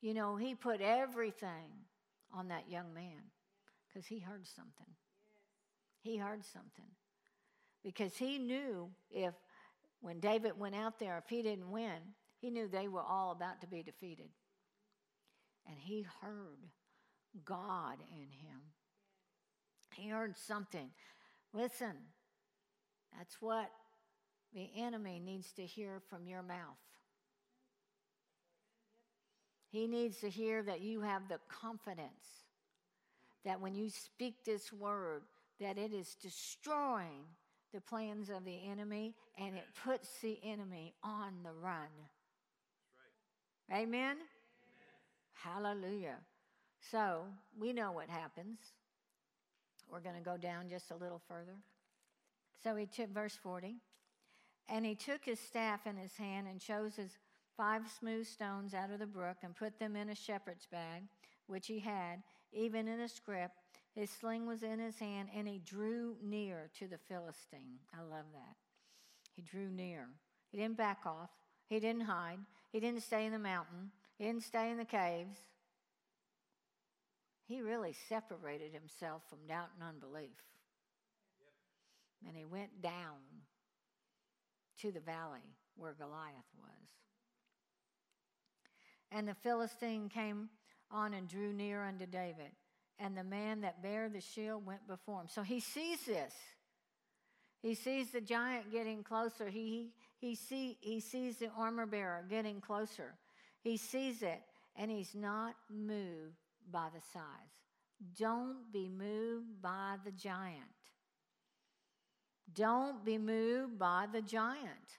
You 0.01 0.15
know, 0.15 0.37
he 0.37 0.55
put 0.55 0.81
everything 0.81 1.71
on 2.33 2.49
that 2.49 2.71
young 2.71 2.93
man 2.95 3.31
because 3.89 4.07
he 4.07 4.19
heard 4.19 4.47
something. 4.47 4.95
He 6.01 6.17
heard 6.17 6.45
something. 6.45 6.91
Because 7.83 8.17
he 8.17 8.39
knew 8.39 8.91
if, 9.11 9.35
when 10.01 10.21
David 10.21 10.59
went 10.59 10.75
out 10.75 10.99
there, 10.99 11.19
if 11.19 11.29
he 11.29 11.43
didn't 11.43 11.71
win, 11.71 11.99
he 12.39 12.51
knew 12.51 12.69
they 12.69 12.89
were 12.89 13.03
all 13.03 13.33
about 13.33 13.61
to 13.63 13.67
be 13.67 13.83
defeated. 13.83 14.29
And 15.67 15.77
he 15.79 16.07
heard 16.21 16.59
God 17.45 17.97
in 18.13 18.29
him. 18.29 18.61
He 19.95 20.09
heard 20.09 20.37
something. 20.37 20.91
Listen, 21.53 21.95
that's 23.17 23.41
what 23.41 23.71
the 24.53 24.69
enemy 24.77 25.21
needs 25.25 25.53
to 25.53 25.63
hear 25.63 26.01
from 26.09 26.27
your 26.27 26.43
mouth. 26.43 26.77
He 29.77 29.87
needs 29.87 30.17
to 30.21 30.31
hear 30.31 30.63
that 30.63 30.81
you 30.81 31.03
have 31.03 31.29
the 31.29 31.39
confidence 31.51 32.47
that 33.45 33.61
when 33.61 33.75
you 33.75 33.91
speak 33.91 34.43
this 34.43 34.73
word, 34.73 35.21
that 35.61 35.77
it 35.77 35.93
is 35.93 36.15
destroying 36.15 37.27
the 37.75 37.83
plans 37.83 38.31
of 38.31 38.47
the 38.47 38.59
enemy 38.71 39.15
and 39.37 39.55
it 39.55 39.67
puts 39.85 40.09
the 40.23 40.39
enemy 40.43 40.95
on 41.03 41.35
the 41.45 41.53
run. 41.53 41.91
Right. 43.69 43.83
Amen? 43.83 44.17
Amen? 44.17 44.17
Hallelujah. 45.35 46.17
So 46.91 47.25
we 47.61 47.75
know 47.75 47.93
what 47.93 48.09
happens. 48.09 48.57
We're 49.93 50.01
going 50.01 50.17
to 50.17 50.23
go 50.23 50.39
down 50.39 50.71
just 50.71 50.91
a 50.91 50.97
little 50.97 51.21
further. 51.29 51.59
So 52.63 52.77
he 52.77 52.87
took 52.87 53.11
verse 53.11 53.39
40. 53.43 53.75
And 54.71 54.87
he 54.87 54.95
took 54.95 55.27
his 55.27 55.39
staff 55.39 55.87
in 55.87 55.99
his 55.99 56.17
hand 56.17 56.47
and 56.51 56.63
chose 56.63 56.97
his 56.97 57.19
five 57.57 57.83
smooth 57.99 58.27
stones 58.27 58.75
out 58.75 58.91
of 58.91 58.99
the 58.99 59.07
brook 59.07 59.39
and 59.43 59.57
put 59.57 59.79
them 59.79 59.97
in 59.97 60.11
a 60.11 60.15
shepherd's 60.15 60.67
bag, 60.67 61.03
which 61.47 61.67
he 61.67 61.79
had, 61.79 62.23
even 62.53 62.89
in 62.89 63.01
a 63.01 63.09
scrip. 63.09 63.51
His 63.95 64.11
sling 64.11 64.47
was 64.47 64.63
in 64.63 64.79
his 64.79 64.99
hand, 64.99 65.29
and 65.35 65.49
he 65.49 65.59
drew 65.65 66.17
near 66.23 66.69
to 66.79 66.87
the 66.87 66.99
Philistine. 67.09 67.79
I 67.95 68.03
love 68.03 68.27
that. 68.35 68.57
He 69.35 69.43
drew 69.43 69.71
near. 69.71 70.09
He 70.51 70.59
didn't 70.59 70.77
back 70.77 71.01
off. 71.07 71.31
He 71.69 71.81
didn't 71.81 72.03
hide. 72.03 72.39
He 72.73 72.81
didn't 72.81 73.03
stay 73.03 73.25
in 73.25 73.33
the 73.33 73.39
mountain. 73.39 73.91
He 74.19 74.25
didn't 74.25 74.45
stay 74.45 74.71
in 74.71 74.77
the 74.77 74.85
caves. 74.85 75.37
He 77.49 77.61
really 77.63 77.95
separated 78.09 78.73
himself 78.73 79.23
from 79.31 79.39
doubt 79.49 79.69
and 79.79 79.89
unbelief. 79.89 80.37
Yep. 81.41 82.29
And 82.29 82.37
he 82.37 82.45
went 82.45 82.83
down 82.83 83.23
to 84.81 84.91
the 84.91 85.01
valley 85.01 85.55
where 85.77 85.95
Goliath 85.95 86.51
was. 86.61 86.89
And 89.13 89.29
the 89.29 89.35
Philistine 89.35 90.09
came 90.09 90.49
on 90.91 91.15
and 91.15 91.29
drew 91.29 91.53
near 91.53 91.85
unto 91.85 92.07
David. 92.07 92.51
And 92.99 93.17
the 93.17 93.25
man 93.25 93.61
that 93.61 93.83
bare 93.83 94.09
the 94.09 94.21
shield 94.21 94.65
went 94.65 94.87
before 94.87 95.21
him. 95.21 95.29
So 95.29 95.43
he 95.43 95.61
sees 95.61 96.05
this. 96.07 96.33
He 97.63 97.75
sees 97.75 98.11
the 98.11 98.21
giant 98.21 98.71
getting 98.71 99.03
closer. 99.03 99.49
He, 99.49 99.91
he, 100.19 100.35
see, 100.35 100.79
he 100.81 101.01
sees 101.01 101.37
the 101.37 101.51
armor 101.57 101.87
bearer 101.87 102.25
getting 102.29 102.61
closer. 102.61 103.15
He 103.63 103.77
sees 103.77 104.23
it, 104.23 104.41
and 104.77 104.91
he's 104.91 105.15
not 105.15 105.55
moved 105.69 106.37
by 106.71 106.89
the 106.95 107.01
size. 107.13 107.23
Don't 108.19 108.73
be 108.73 108.89
moved 108.89 109.61
by 109.61 109.97
the 110.05 110.13
giant. 110.13 110.63
Don't 112.55 113.05
be 113.05 113.19
moved 113.19 113.79
by 113.79 114.07
the 114.13 114.23
giant. 114.23 114.99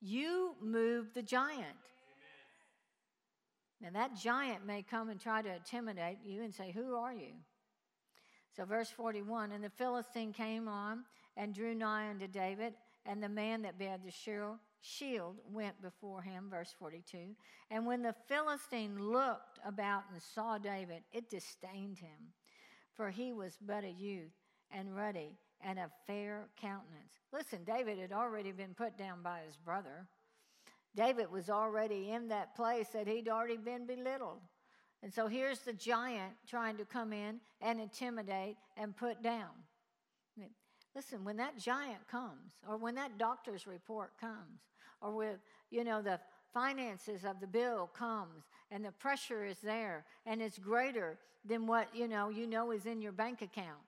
You 0.00 0.54
move 0.60 1.08
the 1.14 1.22
giant. 1.22 1.76
Now, 3.82 3.90
that 3.94 4.14
giant 4.14 4.64
may 4.64 4.82
come 4.82 5.08
and 5.08 5.20
try 5.20 5.42
to 5.42 5.54
intimidate 5.54 6.18
you 6.24 6.42
and 6.42 6.54
say, 6.54 6.70
Who 6.70 6.94
are 6.94 7.12
you? 7.12 7.32
So, 8.56 8.64
verse 8.64 8.90
41 8.90 9.50
And 9.50 9.64
the 9.64 9.70
Philistine 9.70 10.32
came 10.32 10.68
on 10.68 11.04
and 11.36 11.54
drew 11.54 11.74
nigh 11.74 12.10
unto 12.10 12.28
David, 12.28 12.74
and 13.06 13.22
the 13.22 13.28
man 13.28 13.62
that 13.62 13.78
bare 13.78 13.98
the 14.04 14.12
shield 14.82 15.36
went 15.50 15.80
before 15.82 16.22
him. 16.22 16.48
Verse 16.48 16.72
42. 16.78 17.34
And 17.70 17.84
when 17.84 18.02
the 18.02 18.14
Philistine 18.28 18.98
looked 19.00 19.58
about 19.66 20.04
and 20.12 20.22
saw 20.22 20.58
David, 20.58 21.02
it 21.12 21.28
disdained 21.28 21.98
him, 21.98 22.32
for 22.94 23.10
he 23.10 23.32
was 23.32 23.58
but 23.60 23.82
a 23.82 23.90
youth 23.90 24.32
and 24.70 24.94
ruddy 24.94 25.38
and 25.64 25.78
of 25.78 25.90
fair 26.06 26.46
countenance. 26.60 27.18
Listen, 27.32 27.64
David 27.64 27.98
had 27.98 28.12
already 28.12 28.52
been 28.52 28.74
put 28.74 28.96
down 28.98 29.22
by 29.22 29.40
his 29.46 29.56
brother. 29.56 30.06
David 30.94 31.30
was 31.30 31.48
already 31.48 32.10
in 32.10 32.28
that 32.28 32.54
place 32.54 32.88
that 32.88 33.06
he'd 33.06 33.28
already 33.28 33.56
been 33.56 33.86
belittled. 33.86 34.40
And 35.02 35.12
so 35.12 35.26
here's 35.26 35.60
the 35.60 35.72
giant 35.72 36.34
trying 36.46 36.76
to 36.76 36.84
come 36.84 37.12
in 37.12 37.40
and 37.60 37.80
intimidate 37.80 38.56
and 38.76 38.96
put 38.96 39.22
down. 39.22 39.50
Listen, 40.94 41.24
when 41.24 41.38
that 41.38 41.58
giant 41.58 42.06
comes, 42.06 42.52
or 42.68 42.76
when 42.76 42.94
that 42.96 43.16
doctor's 43.16 43.66
report 43.66 44.12
comes, 44.20 44.60
or 45.00 45.12
with, 45.12 45.38
you 45.70 45.84
know, 45.84 46.02
the 46.02 46.20
finances 46.52 47.24
of 47.24 47.40
the 47.40 47.46
bill 47.46 47.90
comes 47.94 48.44
and 48.70 48.84
the 48.84 48.92
pressure 48.92 49.44
is 49.46 49.56
there 49.62 50.04
and 50.26 50.42
it's 50.42 50.58
greater 50.58 51.18
than 51.46 51.66
what, 51.66 51.88
you 51.94 52.06
know, 52.06 52.28
you 52.28 52.46
know 52.46 52.70
is 52.72 52.84
in 52.84 53.00
your 53.00 53.10
bank 53.10 53.40
account. 53.40 53.80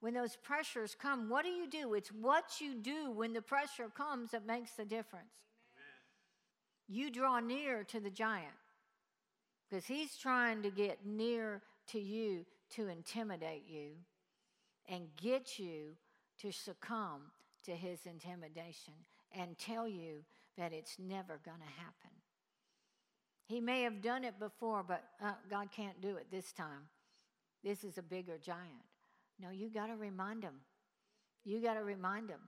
When 0.00 0.12
those 0.12 0.36
pressures 0.36 0.94
come, 0.94 1.30
what 1.30 1.44
do 1.44 1.50
you 1.50 1.68
do? 1.68 1.94
It's 1.94 2.12
what 2.12 2.60
you 2.60 2.74
do 2.74 3.10
when 3.10 3.32
the 3.32 3.42
pressure 3.42 3.88
comes 3.94 4.30
that 4.30 4.46
makes 4.46 4.72
the 4.72 4.84
difference 4.84 5.32
you 6.90 7.08
draw 7.10 7.38
near 7.38 7.84
to 7.84 8.00
the 8.00 8.10
giant 8.10 8.52
because 9.68 9.86
he's 9.86 10.16
trying 10.16 10.60
to 10.62 10.70
get 10.70 11.06
near 11.06 11.62
to 11.86 12.00
you 12.00 12.44
to 12.74 12.88
intimidate 12.88 13.64
you 13.68 13.90
and 14.88 15.06
get 15.16 15.58
you 15.58 15.94
to 16.40 16.50
succumb 16.50 17.20
to 17.64 17.72
his 17.72 18.00
intimidation 18.06 18.94
and 19.32 19.56
tell 19.56 19.86
you 19.86 20.24
that 20.58 20.72
it's 20.72 20.96
never 20.98 21.38
going 21.44 21.60
to 21.60 21.80
happen. 21.80 22.10
He 23.46 23.60
may 23.60 23.82
have 23.82 24.02
done 24.02 24.24
it 24.24 24.40
before, 24.40 24.82
but 24.86 25.04
uh, 25.22 25.32
God 25.48 25.68
can't 25.70 26.00
do 26.00 26.16
it 26.16 26.26
this 26.32 26.52
time. 26.52 26.88
This 27.62 27.84
is 27.84 27.98
a 27.98 28.02
bigger 28.02 28.38
giant. 28.38 28.84
No, 29.40 29.50
you 29.50 29.70
got 29.70 29.86
to 29.86 29.96
remind 29.96 30.42
him. 30.42 30.54
You 31.44 31.60
got 31.60 31.74
to 31.74 31.84
remind 31.84 32.30
him. 32.30 32.40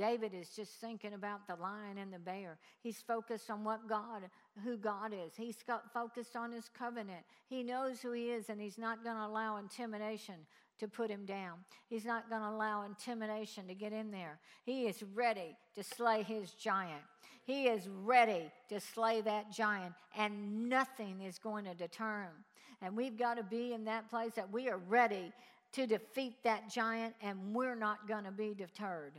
David 0.00 0.32
is 0.32 0.48
just 0.48 0.72
thinking 0.80 1.12
about 1.12 1.46
the 1.46 1.56
lion 1.56 1.98
and 1.98 2.10
the 2.10 2.18
bear. 2.18 2.56
He's 2.82 3.02
focused 3.06 3.50
on 3.50 3.64
what 3.64 3.86
God, 3.86 4.22
who 4.64 4.78
God 4.78 5.12
is. 5.12 5.32
He's 5.36 5.58
focused 5.92 6.36
on 6.36 6.52
his 6.52 6.70
covenant. 6.70 7.20
He 7.50 7.62
knows 7.62 8.00
who 8.00 8.12
he 8.12 8.30
is, 8.30 8.48
and 8.48 8.58
he's 8.58 8.78
not 8.78 9.04
going 9.04 9.16
to 9.16 9.26
allow 9.26 9.58
intimidation 9.58 10.36
to 10.78 10.88
put 10.88 11.10
him 11.10 11.26
down. 11.26 11.58
He's 11.90 12.06
not 12.06 12.30
going 12.30 12.40
to 12.40 12.48
allow 12.48 12.84
intimidation 12.84 13.68
to 13.68 13.74
get 13.74 13.92
in 13.92 14.10
there. 14.10 14.38
He 14.64 14.86
is 14.86 15.02
ready 15.14 15.54
to 15.74 15.82
slay 15.82 16.22
his 16.22 16.52
giant. 16.52 17.02
He 17.44 17.64
is 17.64 17.86
ready 17.86 18.50
to 18.70 18.80
slay 18.80 19.20
that 19.20 19.52
giant, 19.52 19.92
and 20.16 20.66
nothing 20.70 21.20
is 21.20 21.38
going 21.38 21.66
to 21.66 21.74
deter 21.74 22.22
him. 22.22 22.44
And 22.80 22.96
we've 22.96 23.18
got 23.18 23.34
to 23.34 23.42
be 23.42 23.74
in 23.74 23.84
that 23.84 24.08
place 24.08 24.32
that 24.36 24.50
we 24.50 24.70
are 24.70 24.78
ready 24.78 25.30
to 25.72 25.86
defeat 25.86 26.36
that 26.44 26.70
giant, 26.70 27.14
and 27.20 27.54
we're 27.54 27.76
not 27.76 28.08
going 28.08 28.24
to 28.24 28.30
be 28.30 28.54
deterred. 28.54 29.12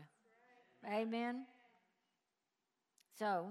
Amen. 0.89 1.45
So, 3.17 3.47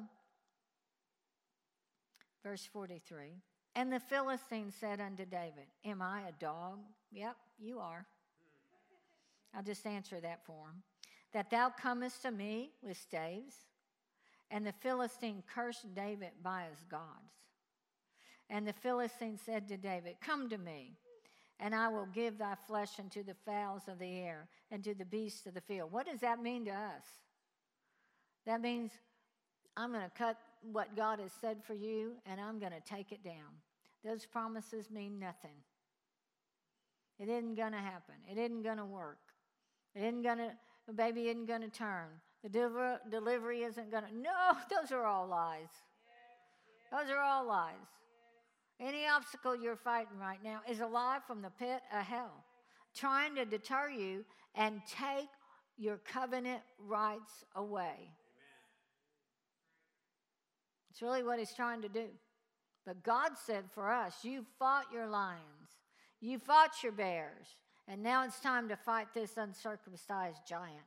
verse 2.42 2.68
43 2.72 3.42
And 3.74 3.92
the 3.92 4.00
Philistine 4.00 4.72
said 4.72 5.00
unto 5.00 5.24
David, 5.24 5.66
Am 5.84 6.02
I 6.02 6.22
a 6.22 6.32
dog? 6.40 6.80
Yep, 7.12 7.36
you 7.58 7.78
are. 7.78 8.06
I'll 9.54 9.62
just 9.62 9.86
answer 9.86 10.20
that 10.20 10.44
for 10.44 10.66
him. 10.68 10.82
That 11.32 11.50
thou 11.50 11.70
comest 11.70 12.22
to 12.22 12.30
me 12.30 12.70
with 12.82 12.96
staves? 12.96 13.54
And 14.50 14.66
the 14.66 14.72
Philistine 14.72 15.44
cursed 15.54 15.94
David 15.94 16.30
by 16.42 16.64
his 16.70 16.84
gods. 16.90 17.34
And 18.48 18.66
the 18.66 18.72
Philistine 18.72 19.38
said 19.38 19.68
to 19.68 19.76
David, 19.76 20.16
Come 20.20 20.48
to 20.48 20.58
me, 20.58 20.96
and 21.60 21.74
I 21.74 21.88
will 21.88 22.08
give 22.12 22.38
thy 22.38 22.54
flesh 22.66 22.98
unto 22.98 23.22
the 23.22 23.36
fowls 23.46 23.82
of 23.86 23.98
the 23.98 24.18
air 24.18 24.48
and 24.70 24.82
to 24.84 24.94
the 24.94 25.04
beasts 25.04 25.46
of 25.46 25.54
the 25.54 25.60
field. 25.60 25.92
What 25.92 26.06
does 26.06 26.20
that 26.20 26.42
mean 26.42 26.64
to 26.64 26.70
us? 26.70 27.04
That 28.46 28.62
means 28.62 28.92
I'm 29.76 29.92
going 29.92 30.04
to 30.04 30.10
cut 30.10 30.38
what 30.72 30.96
God 30.96 31.20
has 31.20 31.32
said 31.40 31.58
for 31.62 31.74
you 31.74 32.12
and 32.26 32.40
I'm 32.40 32.58
going 32.58 32.72
to 32.72 32.80
take 32.80 33.12
it 33.12 33.22
down. 33.22 33.60
Those 34.04 34.24
promises 34.24 34.90
mean 34.90 35.18
nothing. 35.18 35.56
It 37.18 37.28
isn't 37.28 37.54
going 37.54 37.72
to 37.72 37.78
happen. 37.78 38.14
It 38.30 38.38
isn't 38.38 38.62
going 38.62 38.78
to 38.78 38.84
work. 38.86 39.18
It 39.94 40.00
isn't 40.00 40.22
going 40.22 40.38
to, 40.38 40.52
the 40.86 40.94
baby 40.94 41.28
isn't 41.28 41.46
going 41.46 41.60
to 41.60 41.68
turn. 41.68 42.06
The 42.42 42.48
deliver, 42.48 42.98
delivery 43.10 43.62
isn't 43.64 43.90
going 43.90 44.04
to, 44.04 44.16
no, 44.16 44.52
those 44.70 44.90
are 44.92 45.04
all 45.04 45.28
lies. 45.28 45.68
Those 46.90 47.10
are 47.10 47.20
all 47.20 47.46
lies. 47.46 47.74
Any 48.80 49.06
obstacle 49.06 49.54
you're 49.54 49.76
fighting 49.76 50.18
right 50.18 50.42
now 50.42 50.60
is 50.68 50.80
a 50.80 50.86
lie 50.86 51.18
from 51.26 51.42
the 51.42 51.50
pit 51.50 51.82
of 51.92 52.02
hell, 52.02 52.44
trying 52.94 53.34
to 53.34 53.44
deter 53.44 53.90
you 53.90 54.24
and 54.54 54.80
take 54.86 55.28
your 55.76 55.98
covenant 55.98 56.62
rights 56.78 57.44
away. 57.54 58.10
It's 60.90 61.02
really 61.02 61.22
what 61.22 61.38
he's 61.38 61.52
trying 61.52 61.82
to 61.82 61.88
do. 61.88 62.06
But 62.86 63.02
God 63.02 63.32
said 63.46 63.64
for 63.74 63.92
us, 63.92 64.24
you 64.24 64.44
fought 64.58 64.86
your 64.92 65.06
lions, 65.06 65.40
you 66.20 66.38
fought 66.38 66.82
your 66.82 66.92
bears, 66.92 67.46
and 67.86 68.02
now 68.02 68.24
it's 68.24 68.40
time 68.40 68.68
to 68.68 68.76
fight 68.76 69.08
this 69.12 69.36
uncircumcised 69.36 70.40
giant. 70.48 70.78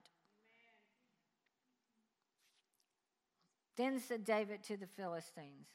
Then 3.77 3.99
said 3.99 4.25
David 4.25 4.63
to 4.63 4.77
the 4.77 4.88
Philistines, 4.88 5.67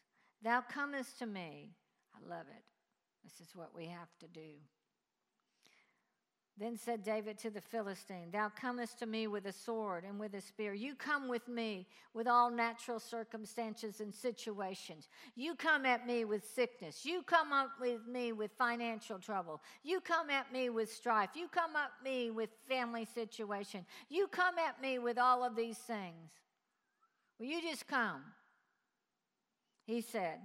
Thou 0.43 0.61
comest 0.61 1.19
to 1.21 1.27
me. 1.27 1.71
I 2.15 2.29
love 2.29 2.47
it. 2.49 2.65
This 3.25 3.47
is 3.47 3.55
what 3.55 3.75
we 3.75 3.87
have 3.87 4.09
to 4.21 4.27
do. 4.29 4.59
Then 6.59 6.77
said 6.77 7.05
David 7.05 7.39
to 7.39 7.51
the 7.51 7.61
Philistine, 7.61 8.33
Thou 8.33 8.49
comest 8.49 8.99
to 8.99 9.07
me 9.07 9.29
with 9.29 9.47
a 9.47 9.53
sword 9.53 10.03
and 10.03 10.19
with 10.19 10.35
a 10.35 10.41
spear. 10.41 10.75
You 10.75 10.97
come 10.97 11.29
with 11.29 11.47
me 11.47 11.87
with 12.15 12.27
all 12.27 12.51
natural 12.51 12.99
circumstances 12.99 14.01
and 14.01 14.13
situations. 14.13 15.09
You 15.37 15.55
come 15.55 15.87
at 15.87 16.05
me 16.05 16.25
with 16.25 16.45
sickness. 16.45 17.07
You 17.07 17.23
come 17.23 17.53
up 17.53 17.71
with 17.81 18.01
me 18.09 18.33
with 18.33 18.51
financial 18.59 19.21
trouble. 19.21 19.61
You 19.85 20.01
come 20.01 20.31
at 20.31 20.53
me 20.53 20.69
with 20.69 20.93
strife. 20.93 21.31
You 21.35 21.47
come 21.47 21.77
at 21.77 21.93
me 22.03 22.33
with 22.33 22.51
family 22.69 23.05
situation. 23.05 23.87
You 24.09 24.27
come 24.27 24.59
at 24.59 24.83
me 24.83 24.99
with 24.99 25.17
all 25.17 25.45
of 25.45 25.55
these 25.55 25.79
things. 25.79 26.33
Will 27.39 27.47
you 27.47 27.63
just 27.63 27.87
come? 27.87 28.23
He 29.85 30.01
said, 30.01 30.41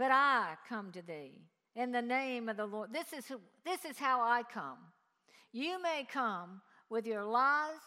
But 0.00 0.12
I 0.12 0.54
come 0.66 0.92
to 0.92 1.02
thee 1.02 1.42
in 1.76 1.92
the 1.92 2.00
name 2.00 2.48
of 2.48 2.56
the 2.56 2.64
Lord. 2.64 2.88
This 2.90 3.12
is, 3.12 3.30
this 3.66 3.84
is 3.84 3.98
how 3.98 4.22
I 4.22 4.42
come. 4.50 4.78
You 5.52 5.80
may 5.82 6.06
come 6.10 6.62
with 6.88 7.06
your 7.06 7.22
lies. 7.22 7.82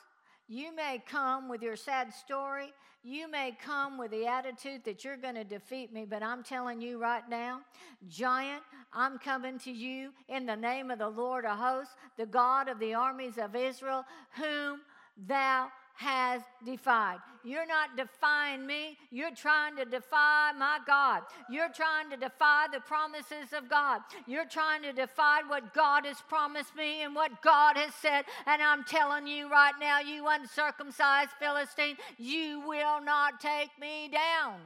You 0.48 0.76
may 0.76 1.02
come 1.10 1.50
with 1.50 1.64
your 1.64 1.76
sad 1.76 2.14
story. 2.14 2.72
You 3.02 3.28
may 3.32 3.58
come 3.66 3.98
with 3.98 4.12
the 4.12 4.28
attitude 4.28 4.84
that 4.86 5.04
you're 5.04 5.18
going 5.18 5.34
to 5.34 5.44
defeat 5.44 5.92
me, 5.92 6.06
but 6.08 6.22
I'm 6.22 6.44
telling 6.44 6.80
you 6.82 7.00
right 7.00 7.28
now, 7.28 7.62
giant, 8.08 8.62
I'm 8.94 9.18
coming 9.18 9.58
to 9.62 9.72
you 9.72 10.12
in 10.30 10.46
the 10.46 10.56
name 10.56 10.92
of 10.92 11.00
the 11.00 11.10
Lord 11.10 11.46
of 11.46 11.58
hosts, 11.58 11.96
the 12.16 12.28
God 12.28 12.68
of 12.68 12.78
the 12.78 12.94
armies 12.94 13.40
of 13.40 13.56
Israel, 13.56 14.06
whom 14.36 14.82
thou 15.18 15.70
has 15.96 16.42
defied. 16.66 17.20
You're 17.44 17.68
not 17.68 17.96
defying 17.96 18.66
me. 18.66 18.98
You're 19.12 19.36
trying 19.36 19.76
to 19.76 19.86
defy 19.86 20.52
my 20.58 20.80
God. 20.88 21.24
You're 21.50 21.72
trying 21.72 22.10
to 22.10 22.18
defy 22.18 22.68
the 22.72 22.80
promises 22.80 23.54
of 23.56 23.70
God. 23.70 24.02
You're 24.26 24.46
trying 24.46 24.82
to 24.84 24.94
defy 24.94 25.42
what 25.48 25.74
God 25.74 26.06
has 26.06 26.22
promised 26.28 26.76
me 26.76 27.04
and 27.04 27.14
what 27.14 27.42
God 27.42 27.78
has 27.78 27.94
said. 27.96 28.26
And 28.46 28.62
I'm 28.62 28.84
telling 28.86 29.28
you 29.28 29.50
right 29.50 29.74
now, 29.80 30.00
you 30.00 30.26
uncircumcised 30.28 31.32
Philistine, 31.40 31.98
you 32.18 32.64
will 32.66 33.02
not 33.04 33.40
take 33.40 33.70
me 33.80 34.10
down. 34.10 34.60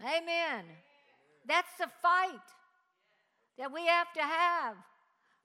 Amen. 0.00 0.22
Amen. 0.22 0.64
That's 1.46 1.76
the 1.78 1.88
fight 2.02 2.30
that 3.58 3.72
we 3.72 3.86
have 3.86 4.12
to 4.14 4.22
have. 4.22 4.76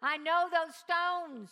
I 0.01 0.17
know 0.17 0.47
those 0.51 0.75
stones. 0.75 1.49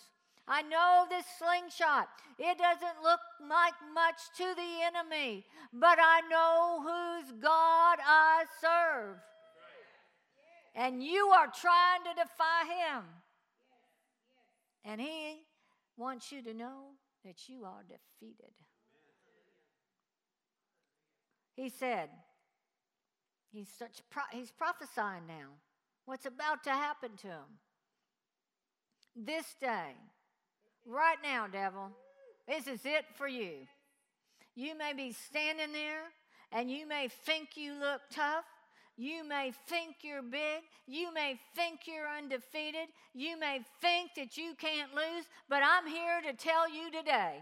I 0.48 0.62
know 0.62 1.06
this 1.10 1.26
slingshot. 1.38 2.08
It 2.40 2.58
doesn't 2.58 3.04
look 3.04 3.20
like 3.50 3.74
much 3.94 4.16
to 4.38 4.56
the 4.56 4.86
enemy, 4.86 5.46
but 5.74 5.98
I 6.02 6.22
know 6.30 6.80
whose 6.82 7.32
God 7.42 7.98
I 8.06 8.46
serve. 8.62 9.18
And 10.74 11.04
you 11.04 11.28
are 11.30 11.48
trying 11.48 12.04
to 12.04 12.22
defy 12.22 12.96
him. 12.96 13.04
And 14.86 15.02
he 15.02 15.42
wants 15.98 16.32
you 16.32 16.42
to 16.44 16.54
know 16.54 16.92
that 17.26 17.50
you 17.50 17.66
are 17.66 17.84
defeated. 17.84 18.54
He 21.56 21.70
said, 21.70 22.10
he's, 23.52 23.68
such, 23.68 24.02
he's 24.32 24.52
prophesying 24.52 25.26
now 25.28 25.50
what's 26.06 26.28
about 26.28 26.64
to 26.66 26.70
happen 26.70 27.18
to 27.18 27.28
him. 27.28 27.60
This 29.16 29.56
day, 29.60 29.96
Right 30.88 31.18
now, 31.22 31.48
devil, 31.48 31.92
this 32.48 32.66
is 32.66 32.86
it 32.86 33.06
for 33.16 33.28
you. 33.28 33.68
You 34.56 34.78
may 34.78 34.94
be 34.94 35.12
standing 35.12 35.74
there 35.74 36.04
and 36.52 36.72
you 36.72 36.88
may 36.88 37.10
think 37.26 37.50
you 37.56 37.74
look 37.74 38.02
tough. 38.10 38.46
You 38.96 39.28
may 39.28 39.52
think 39.68 39.98
you're 40.02 40.24
big. 40.24 40.64
You 40.88 41.14
may 41.14 41.40
think 41.56 41.82
you're 41.86 42.08
undefeated. 42.08 42.88
You 43.14 43.38
may 43.38 43.60
think 43.82 44.12
that 44.16 44.38
you 44.38 44.54
can't 44.58 44.96
lose. 44.96 45.26
But 45.50 45.62
I'm 45.62 45.86
here 45.88 46.22
to 46.26 46.34
tell 46.34 46.68
you 46.70 46.90
today 46.90 47.42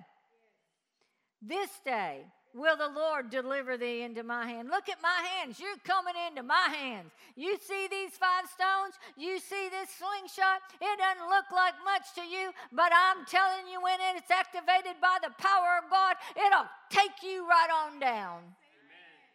this 1.47 1.69
day, 1.84 2.25
will 2.56 2.78
the 2.78 2.88
Lord 2.88 3.30
deliver 3.30 3.76
thee 3.76 4.02
into 4.02 4.24
my 4.24 4.48
hand. 4.48 4.70
Look 4.70 4.88
at 4.88 5.02
my 5.04 5.28
hands. 5.28 5.60
You're 5.60 5.76
coming 5.84 6.15
into 6.28 6.41
my 6.41 6.70
hands. 6.72 7.12
You 7.36 7.58
see 7.60 7.88
these 7.91 8.15
five 8.15 8.48
stones? 8.48 8.96
You 9.18 9.39
see 9.39 9.68
this 9.70 9.89
slingshot? 10.00 10.63
It 10.80 10.98
doesn't 10.98 11.28
look 11.28 11.52
like 11.52 11.74
much 11.84 12.15
to 12.15 12.22
you, 12.22 12.52
but 12.72 12.91
I'm 12.96 13.26
telling 13.28 13.68
you, 13.70 13.84
when 13.84 14.00
it's 14.15 14.32
activated 14.32 14.96
by 15.02 15.18
the 15.22 15.36
power 15.38 15.84
of 15.84 15.91
God, 15.91 16.15
it'll 16.32 16.70
take 16.89 17.22
you 17.22 17.48
right 17.48 17.70
on 17.84 18.00
down. 18.00 18.39
Amen. 18.39 19.28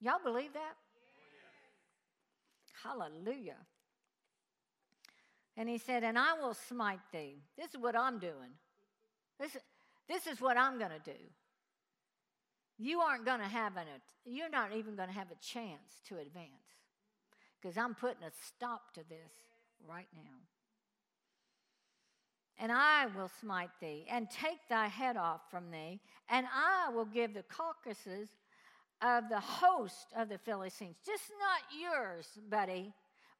Y'all 0.00 0.20
believe 0.22 0.52
that? 0.54 0.74
Hallelujah. 2.82 3.58
And 5.56 5.68
he 5.68 5.78
said, 5.78 6.02
And 6.02 6.18
I 6.18 6.34
will 6.40 6.54
smite 6.54 7.00
thee. 7.12 7.36
This 7.56 7.68
is 7.74 7.80
what 7.80 7.94
I'm 7.94 8.18
doing. 8.18 8.50
This, 9.40 9.56
this 10.06 10.26
is 10.26 10.40
what 10.40 10.58
I'm 10.58 10.78
going 10.78 10.90
to 10.90 11.10
do. 11.12 11.18
You 12.78 13.00
aren't 13.00 13.24
going 13.24 13.40
to 13.40 13.46
have 13.46 13.76
an, 13.76 13.86
you're 14.24 14.50
not 14.50 14.72
even 14.76 14.94
going 14.94 15.08
to 15.08 15.14
have 15.14 15.30
a 15.30 15.44
chance 15.44 16.00
to 16.08 16.18
advance 16.18 16.48
because 17.60 17.76
I'm 17.76 17.94
putting 17.94 18.22
a 18.22 18.30
stop 18.46 18.94
to 18.94 19.00
this 19.08 19.32
right 19.88 20.08
now. 20.14 20.38
And 22.58 22.70
I 22.70 23.06
will 23.16 23.30
smite 23.40 23.70
thee 23.80 24.04
and 24.10 24.28
take 24.30 24.58
thy 24.68 24.86
head 24.86 25.16
off 25.16 25.40
from 25.50 25.70
thee, 25.70 25.98
and 26.28 26.46
I 26.54 26.90
will 26.90 27.06
give 27.06 27.32
the 27.32 27.44
carcasses 27.44 28.28
of 29.00 29.30
the 29.30 29.40
host 29.40 30.08
of 30.14 30.28
the 30.28 30.36
Philistines, 30.36 30.96
just 31.04 31.24
not 31.38 31.80
yours, 31.80 32.26
buddy. 32.50 32.92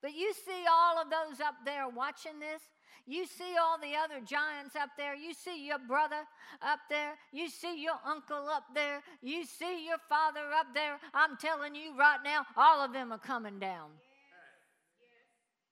But 0.02 0.14
you 0.14 0.32
see 0.32 0.64
all 0.70 0.98
of 0.98 1.08
those 1.10 1.40
up 1.40 1.56
there 1.64 1.88
watching 1.88 2.40
this, 2.40 2.62
you 3.06 3.26
see 3.26 3.56
all 3.60 3.78
the 3.78 3.96
other 3.96 4.24
giants 4.24 4.76
up 4.76 4.90
there. 4.96 5.14
You 5.14 5.34
see 5.34 5.66
your 5.66 5.78
brother 5.78 6.22
up 6.62 6.78
there. 6.88 7.14
You 7.32 7.48
see 7.48 7.82
your 7.82 7.98
uncle 8.06 8.48
up 8.48 8.64
there. 8.74 9.02
You 9.20 9.44
see 9.44 9.86
your 9.86 9.98
father 10.08 10.52
up 10.54 10.66
there. 10.74 10.98
I'm 11.12 11.36
telling 11.36 11.74
you 11.74 11.96
right 11.98 12.18
now, 12.22 12.46
all 12.56 12.84
of 12.84 12.92
them 12.92 13.10
are 13.12 13.18
coming 13.18 13.58
down. 13.58 13.90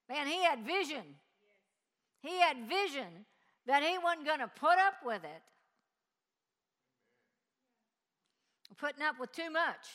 Man, 0.08 0.26
he 0.26 0.42
had 0.42 0.66
vision. 0.66 1.04
He 2.22 2.40
had 2.40 2.56
vision 2.68 3.26
that 3.66 3.82
he 3.82 3.98
wasn't 3.98 4.26
going 4.26 4.40
to 4.40 4.48
put 4.48 4.78
up 4.78 4.94
with 5.04 5.22
it. 5.22 5.42
Putting 8.78 9.02
up 9.02 9.16
with 9.20 9.32
too 9.32 9.50
much. 9.50 9.86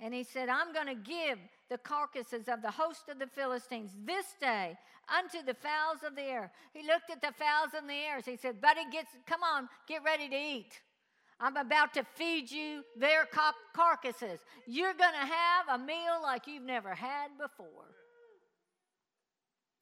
And 0.00 0.12
he 0.12 0.24
said, 0.24 0.48
I'm 0.48 0.72
going 0.72 0.88
to 0.88 0.94
give 0.94 1.38
the 1.72 1.78
carcasses 1.78 2.48
of 2.48 2.60
the 2.60 2.70
host 2.70 3.08
of 3.08 3.18
the 3.18 3.26
Philistines 3.26 3.92
this 4.04 4.26
day 4.38 4.76
unto 5.08 5.42
the 5.42 5.54
fowls 5.54 6.02
of 6.06 6.14
the 6.14 6.22
air. 6.22 6.52
He 6.74 6.86
looked 6.86 7.10
at 7.10 7.22
the 7.22 7.32
fowls 7.32 7.70
in 7.76 7.86
the 7.86 7.94
air. 7.94 8.20
He 8.22 8.36
said, 8.36 8.60
Buddy, 8.60 8.82
get, 8.92 9.06
come 9.26 9.42
on, 9.42 9.70
get 9.88 10.04
ready 10.04 10.28
to 10.28 10.36
eat. 10.36 10.82
I'm 11.40 11.56
about 11.56 11.94
to 11.94 12.04
feed 12.14 12.50
you 12.50 12.82
their 12.94 13.26
carcasses. 13.74 14.40
You're 14.66 14.92
going 14.92 15.14
to 15.18 15.26
have 15.26 15.80
a 15.80 15.82
meal 15.82 16.20
like 16.22 16.46
you've 16.46 16.62
never 16.62 16.94
had 16.94 17.28
before. 17.40 17.88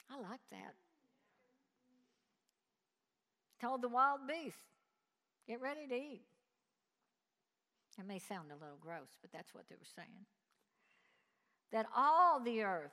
I 0.09 0.15
like 0.15 0.41
that. 0.53 0.75
Told 3.61 3.83
the 3.83 3.89
wild 3.89 4.21
beasts, 4.29 4.61
get 5.49 5.61
ready 5.61 5.89
to 5.89 5.95
eat. 5.95 6.23
It 7.99 8.07
may 8.07 8.21
sound 8.21 8.53
a 8.53 8.55
little 8.55 8.79
gross, 8.81 9.19
but 9.21 9.33
that's 9.33 9.53
what 9.53 9.69
they 9.69 9.75
were 9.75 9.91
saying. 9.97 10.25
That 11.73 11.87
all 11.97 12.41
the 12.41 12.63
earth 12.63 12.93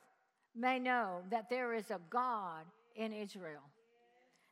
may 0.54 0.78
know 0.78 1.22
that 1.30 1.50
there 1.50 1.74
is 1.74 1.90
a 1.90 2.00
God 2.10 2.64
in 2.96 3.12
Israel, 3.12 3.62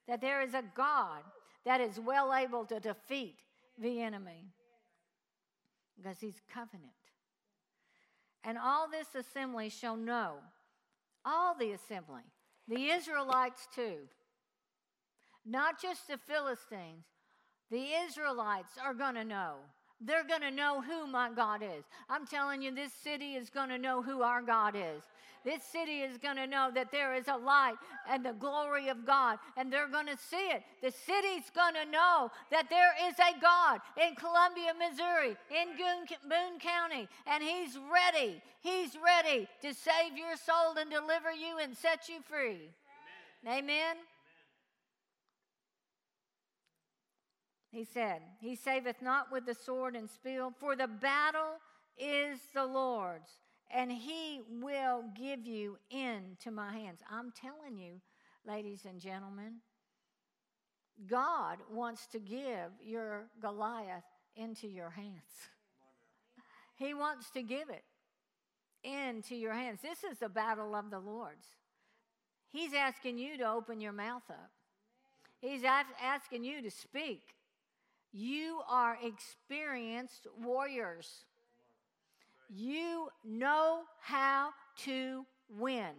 that 0.06 0.20
there 0.20 0.42
is 0.42 0.54
a 0.54 0.64
God 0.74 1.22
that 1.64 1.80
is 1.80 1.98
well 1.98 2.32
able 2.34 2.64
to 2.66 2.80
defeat 2.80 3.36
the 3.78 4.00
enemy 4.00 4.46
because 5.96 6.18
he's 6.20 6.40
covenant. 6.52 6.92
And 8.44 8.56
all 8.56 8.88
this 8.88 9.14
assembly 9.14 9.68
shall 9.68 9.96
know, 9.96 10.34
all 11.24 11.56
the 11.56 11.72
assembly, 11.72 12.22
the 12.68 12.90
Israelites 12.90 13.66
too, 13.74 13.96
not 15.44 15.80
just 15.80 16.06
the 16.06 16.18
Philistines, 16.18 17.04
the 17.70 17.88
Israelites 18.06 18.72
are 18.82 18.94
going 18.94 19.14
to 19.16 19.24
know 19.24 19.56
they're 20.00 20.26
going 20.26 20.42
to 20.42 20.50
know 20.50 20.82
who 20.82 21.06
my 21.06 21.30
God 21.30 21.62
is. 21.62 21.84
I'm 22.08 22.26
telling 22.26 22.62
you, 22.62 22.74
this 22.74 22.92
city 22.92 23.34
is 23.34 23.50
going 23.50 23.70
to 23.70 23.78
know 23.78 24.02
who 24.02 24.22
our 24.22 24.42
God 24.42 24.74
is. 24.76 25.02
This 25.44 25.62
city 25.62 26.00
is 26.00 26.18
going 26.18 26.36
to 26.36 26.46
know 26.48 26.70
that 26.74 26.90
there 26.90 27.14
is 27.14 27.28
a 27.28 27.36
light 27.36 27.76
and 28.10 28.26
the 28.26 28.32
glory 28.32 28.88
of 28.88 29.06
God, 29.06 29.38
and 29.56 29.72
they're 29.72 29.86
going 29.86 30.06
to 30.06 30.16
see 30.16 30.48
it. 30.50 30.64
The 30.82 30.90
city's 30.90 31.48
going 31.54 31.74
to 31.74 31.88
know 31.88 32.32
that 32.50 32.68
there 32.68 32.92
is 33.08 33.14
a 33.20 33.40
God 33.40 33.80
in 33.96 34.16
Columbia, 34.16 34.72
Missouri, 34.76 35.36
in 35.50 35.78
Boone 36.28 36.58
County, 36.58 37.08
and 37.28 37.44
He's 37.44 37.78
ready. 37.92 38.42
He's 38.60 38.96
ready 38.96 39.46
to 39.62 39.72
save 39.72 40.18
your 40.18 40.36
soul 40.36 40.74
and 40.76 40.90
deliver 40.90 41.32
you 41.32 41.58
and 41.62 41.76
set 41.76 42.08
you 42.08 42.16
free. 42.28 42.68
Amen. 43.46 43.64
Amen. 43.64 43.96
He 47.70 47.84
said, 47.84 48.22
He 48.40 48.56
saveth 48.56 49.02
not 49.02 49.30
with 49.30 49.46
the 49.46 49.54
sword 49.54 49.96
and 49.96 50.08
spear, 50.08 50.48
for 50.58 50.76
the 50.76 50.86
battle 50.86 51.58
is 51.98 52.38
the 52.54 52.64
Lord's, 52.64 53.38
and 53.70 53.90
he 53.90 54.40
will 54.48 55.04
give 55.18 55.46
you 55.46 55.78
into 55.90 56.50
my 56.50 56.72
hands. 56.72 57.00
I'm 57.10 57.32
telling 57.32 57.76
you, 57.76 58.00
ladies 58.46 58.84
and 58.84 59.00
gentlemen, 59.00 59.56
God 61.06 61.58
wants 61.70 62.06
to 62.08 62.18
give 62.18 62.70
your 62.82 63.26
Goliath 63.40 64.04
into 64.36 64.68
your 64.68 64.90
hands. 64.90 65.50
He 66.76 66.94
wants 66.94 67.30
to 67.30 67.42
give 67.42 67.68
it 67.70 67.84
into 68.84 69.34
your 69.34 69.52
hands. 69.52 69.80
This 69.82 70.04
is 70.04 70.18
the 70.18 70.28
battle 70.28 70.74
of 70.74 70.90
the 70.90 70.98
Lord's. 70.98 71.46
He's 72.48 72.72
asking 72.72 73.18
you 73.18 73.36
to 73.38 73.50
open 73.50 73.80
your 73.80 73.92
mouth 73.92 74.22
up. 74.30 74.50
He's 75.40 75.62
asking 75.64 76.44
you 76.44 76.62
to 76.62 76.70
speak. 76.70 77.22
You 78.12 78.60
are 78.68 78.98
experienced 79.02 80.26
warriors. 80.42 81.24
You 82.48 83.08
know 83.24 83.82
how 84.00 84.50
to 84.84 85.26
win. 85.48 85.92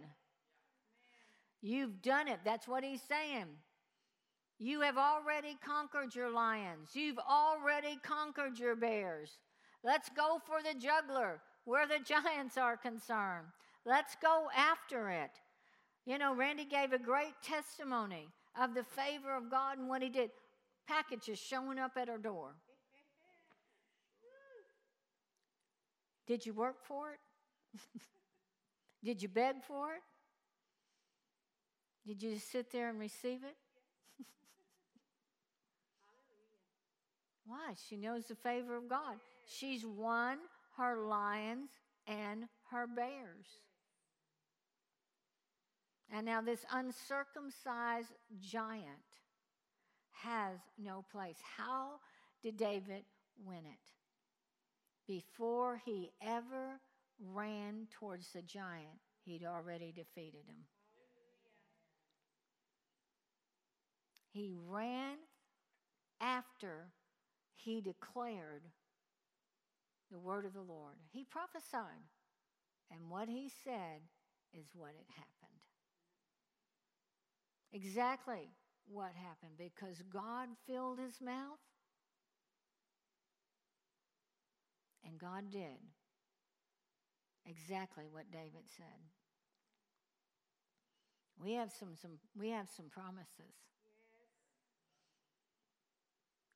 You've 1.60 2.02
done 2.02 2.28
it. 2.28 2.40
That's 2.44 2.68
what 2.68 2.84
he's 2.84 3.02
saying. 3.02 3.46
You 4.58 4.80
have 4.80 4.98
already 4.98 5.56
conquered 5.64 6.14
your 6.14 6.30
lions. 6.30 6.90
You've 6.94 7.18
already 7.18 7.98
conquered 8.02 8.58
your 8.58 8.74
bears. 8.74 9.38
Let's 9.84 10.08
go 10.16 10.40
for 10.44 10.62
the 10.62 10.78
juggler 10.78 11.40
where 11.64 11.86
the 11.86 11.98
giants 12.04 12.56
are 12.56 12.76
concerned. 12.76 13.46
Let's 13.84 14.16
go 14.20 14.48
after 14.56 15.10
it. 15.10 15.30
You 16.06 16.18
know, 16.18 16.34
Randy 16.34 16.64
gave 16.64 16.92
a 16.92 16.98
great 16.98 17.34
testimony 17.42 18.28
of 18.60 18.74
the 18.74 18.82
favor 18.82 19.36
of 19.36 19.50
God 19.50 19.78
and 19.78 19.88
what 19.88 20.02
he 20.02 20.08
did. 20.08 20.30
Packages 20.88 21.38
showing 21.38 21.78
up 21.78 21.92
at 21.96 22.08
our 22.08 22.16
door. 22.16 22.54
Did 26.26 26.46
you 26.46 26.54
work 26.54 26.76
for 26.82 27.10
it? 27.10 27.20
Did 29.04 29.22
you 29.22 29.28
beg 29.28 29.62
for 29.62 29.92
it? 29.94 30.00
Did 32.06 32.22
you 32.22 32.34
just 32.34 32.50
sit 32.50 32.72
there 32.72 32.88
and 32.88 32.98
receive 32.98 33.44
it? 33.44 33.56
Why? 37.46 37.74
She 37.88 37.96
knows 37.96 38.24
the 38.24 38.34
favor 38.34 38.74
of 38.76 38.88
God. 38.88 39.16
She's 39.46 39.84
won 39.84 40.38
her 40.78 40.96
lions 41.06 41.68
and 42.06 42.44
her 42.70 42.86
bears. 42.86 43.46
And 46.10 46.24
now, 46.24 46.40
this 46.40 46.64
uncircumcised 46.72 48.12
giant 48.40 48.86
has 50.22 50.58
no 50.78 51.04
place. 51.12 51.36
How 51.56 52.00
did 52.42 52.56
David 52.56 53.04
win 53.44 53.58
it? 53.58 53.92
Before 55.06 55.80
he 55.84 56.10
ever 56.22 56.80
ran 57.32 57.86
towards 57.98 58.32
the 58.32 58.42
giant, 58.42 59.00
he'd 59.24 59.44
already 59.44 59.92
defeated 59.92 60.44
him. 60.46 60.64
He 64.32 64.54
ran 64.68 65.16
after 66.20 66.88
he 67.54 67.80
declared 67.80 68.62
the 70.12 70.18
word 70.18 70.44
of 70.44 70.52
the 70.52 70.60
Lord. 70.60 70.94
He 71.10 71.24
prophesied, 71.24 72.04
and 72.90 73.10
what 73.10 73.28
he 73.28 73.50
said 73.64 74.00
is 74.52 74.66
what 74.74 74.90
it 74.90 75.06
happened. 75.08 75.58
Exactly 77.72 78.48
what 78.90 79.12
happened 79.14 79.52
because 79.58 80.02
God 80.12 80.48
filled 80.66 80.98
his 80.98 81.20
mouth 81.20 81.58
and 85.04 85.18
God 85.18 85.50
did 85.50 85.78
exactly 87.46 88.04
what 88.10 88.30
David 88.30 88.66
said. 88.76 89.00
We 91.40 91.52
have 91.52 91.70
some, 91.72 91.90
some 92.00 92.18
we 92.38 92.50
have 92.50 92.68
some 92.68 92.86
promises. 92.86 93.54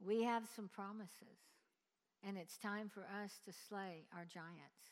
We 0.05 0.23
have 0.25 0.45
some 0.55 0.69
promises. 0.69 1.39
And 2.27 2.37
it's 2.37 2.57
time 2.57 2.89
for 2.89 3.03
us 3.03 3.41
to 3.47 3.53
slay 3.69 4.05
our 4.15 4.25
giants. 4.25 4.91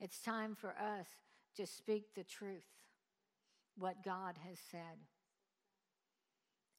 Amen. 0.00 0.08
It's 0.08 0.20
time 0.20 0.54
for 0.54 0.70
us 0.70 1.06
to 1.56 1.66
speak 1.66 2.14
the 2.14 2.24
truth, 2.24 2.66
what 3.76 4.02
God 4.02 4.36
has 4.46 4.58
said. 4.70 4.98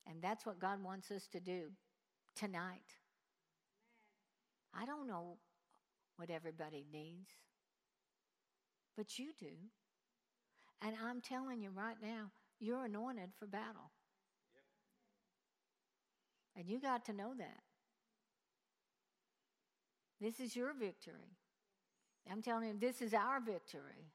And 0.09 0.21
that's 0.21 0.45
what 0.45 0.59
God 0.59 0.83
wants 0.83 1.11
us 1.11 1.27
to 1.33 1.39
do 1.39 1.71
tonight. 2.35 2.95
I 4.73 4.85
don't 4.85 5.07
know 5.07 5.37
what 6.17 6.29
everybody 6.29 6.85
needs, 6.91 7.29
but 8.95 9.19
you 9.19 9.27
do. 9.39 9.47
And 10.81 10.95
I'm 11.03 11.21
telling 11.21 11.61
you 11.61 11.71
right 11.71 11.97
now, 12.01 12.31
you're 12.59 12.85
anointed 12.85 13.29
for 13.37 13.45
battle. 13.45 13.91
And 16.55 16.67
you 16.67 16.79
got 16.79 17.05
to 17.05 17.13
know 17.13 17.33
that. 17.37 17.61
This 20.19 20.39
is 20.39 20.55
your 20.55 20.73
victory. 20.73 21.37
I'm 22.31 22.41
telling 22.41 22.67
you, 22.67 22.75
this 22.79 23.01
is 23.01 23.13
our 23.13 23.39
victory. 23.39 24.11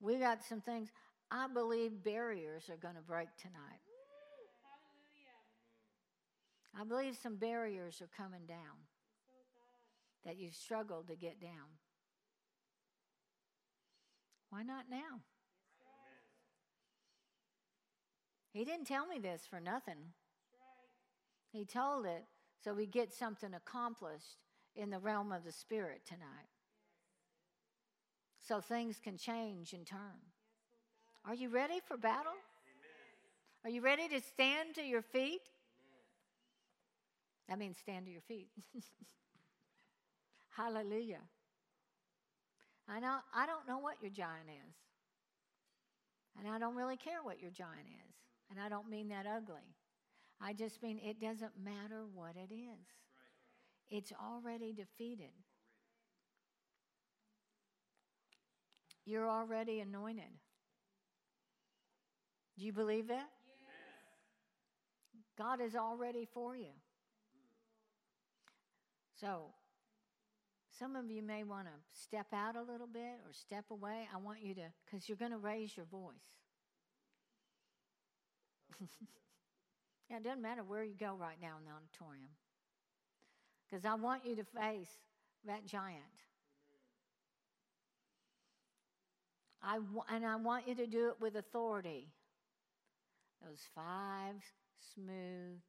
We 0.00 0.18
got 0.18 0.42
some 0.42 0.60
things. 0.60 0.88
I 1.30 1.48
believe 1.48 2.02
barriers 2.02 2.70
are 2.70 2.76
going 2.76 2.94
to 2.94 3.02
break 3.02 3.28
tonight. 3.36 3.85
I 6.78 6.84
believe 6.84 7.16
some 7.16 7.36
barriers 7.36 8.02
are 8.02 8.10
coming 8.16 8.44
down 8.46 8.76
that 10.24 10.36
you've 10.36 10.54
struggled 10.54 11.08
to 11.08 11.16
get 11.16 11.40
down. 11.40 11.78
Why 14.50 14.62
not 14.62 14.84
now? 14.90 15.20
He 18.52 18.64
didn't 18.64 18.86
tell 18.86 19.06
me 19.06 19.18
this 19.18 19.42
for 19.48 19.60
nothing. 19.60 20.12
He 21.52 21.64
told 21.64 22.06
it 22.06 22.24
so 22.62 22.74
we 22.74 22.86
get 22.86 23.12
something 23.12 23.54
accomplished 23.54 24.36
in 24.74 24.90
the 24.90 24.98
realm 24.98 25.32
of 25.32 25.44
the 25.44 25.52
Spirit 25.52 26.02
tonight. 26.06 26.48
So 28.40 28.60
things 28.60 28.98
can 29.02 29.16
change 29.16 29.72
and 29.72 29.86
turn. 29.86 30.20
Are 31.24 31.34
you 31.34 31.48
ready 31.48 31.80
for 31.86 31.96
battle? 31.96 32.32
Are 33.64 33.70
you 33.70 33.80
ready 33.80 34.08
to 34.08 34.20
stand 34.20 34.74
to 34.76 34.82
your 34.82 35.02
feet? 35.02 35.40
That 37.48 37.58
means 37.58 37.78
stand 37.78 38.06
to 38.06 38.12
your 38.12 38.22
feet. 38.22 38.48
Hallelujah. 40.56 41.20
I 42.88 43.00
know 43.00 43.18
I 43.34 43.46
don't 43.46 43.66
know 43.68 43.78
what 43.78 43.96
your 44.00 44.10
giant 44.10 44.48
is. 44.48 44.74
And 46.38 46.48
I 46.48 46.58
don't 46.58 46.74
really 46.74 46.96
care 46.96 47.22
what 47.22 47.40
your 47.40 47.50
giant 47.50 47.88
is. 47.88 48.14
And 48.50 48.60
I 48.60 48.68
don't 48.68 48.88
mean 48.88 49.08
that 49.08 49.26
ugly. 49.26 49.74
I 50.40 50.52
just 50.52 50.82
mean 50.82 51.00
it 51.02 51.20
doesn't 51.20 51.52
matter 51.62 52.04
what 52.14 52.36
it 52.36 52.52
is, 52.52 52.86
it's 53.90 54.12
already 54.12 54.72
defeated. 54.72 55.32
You're 59.04 59.30
already 59.30 59.80
anointed. 59.80 60.24
Do 62.58 62.64
you 62.64 62.72
believe 62.72 63.06
that? 63.06 63.28
Yes. 63.46 63.58
God 65.38 65.60
is 65.60 65.76
already 65.76 66.26
for 66.34 66.56
you. 66.56 66.72
So, 69.20 69.54
some 70.78 70.94
of 70.96 71.10
you 71.10 71.22
may 71.22 71.42
want 71.42 71.66
to 71.66 71.72
step 72.00 72.26
out 72.32 72.54
a 72.56 72.62
little 72.62 72.86
bit 72.86 73.20
or 73.24 73.32
step 73.32 73.64
away. 73.70 74.06
I 74.12 74.18
want 74.18 74.42
you 74.42 74.54
to, 74.56 74.72
because 74.84 75.08
you're 75.08 75.16
going 75.16 75.30
to 75.30 75.38
raise 75.38 75.76
your 75.76 75.86
voice. 75.86 76.14
Yeah, 80.10 80.18
it 80.18 80.24
doesn't 80.24 80.42
matter 80.42 80.62
where 80.62 80.84
you 80.84 80.94
go 80.94 81.14
right 81.18 81.36
now 81.40 81.56
in 81.58 81.64
the 81.64 81.72
auditorium. 81.72 82.30
Because 83.68 83.84
I 83.84 83.94
want 83.94 84.24
you 84.24 84.36
to 84.36 84.44
face 84.44 84.90
that 85.46 85.66
giant. 85.66 86.02
I 89.62 89.76
w- 89.76 90.02
and 90.08 90.24
I 90.24 90.36
want 90.36 90.68
you 90.68 90.74
to 90.76 90.86
do 90.86 91.08
it 91.08 91.20
with 91.20 91.34
authority. 91.36 92.12
Those 93.42 93.62
five 93.74 94.36
smooth 94.94 95.60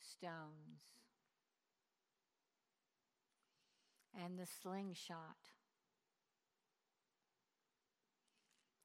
stones. 0.00 0.99
And 4.18 4.38
the 4.38 4.46
slingshot. 4.62 5.36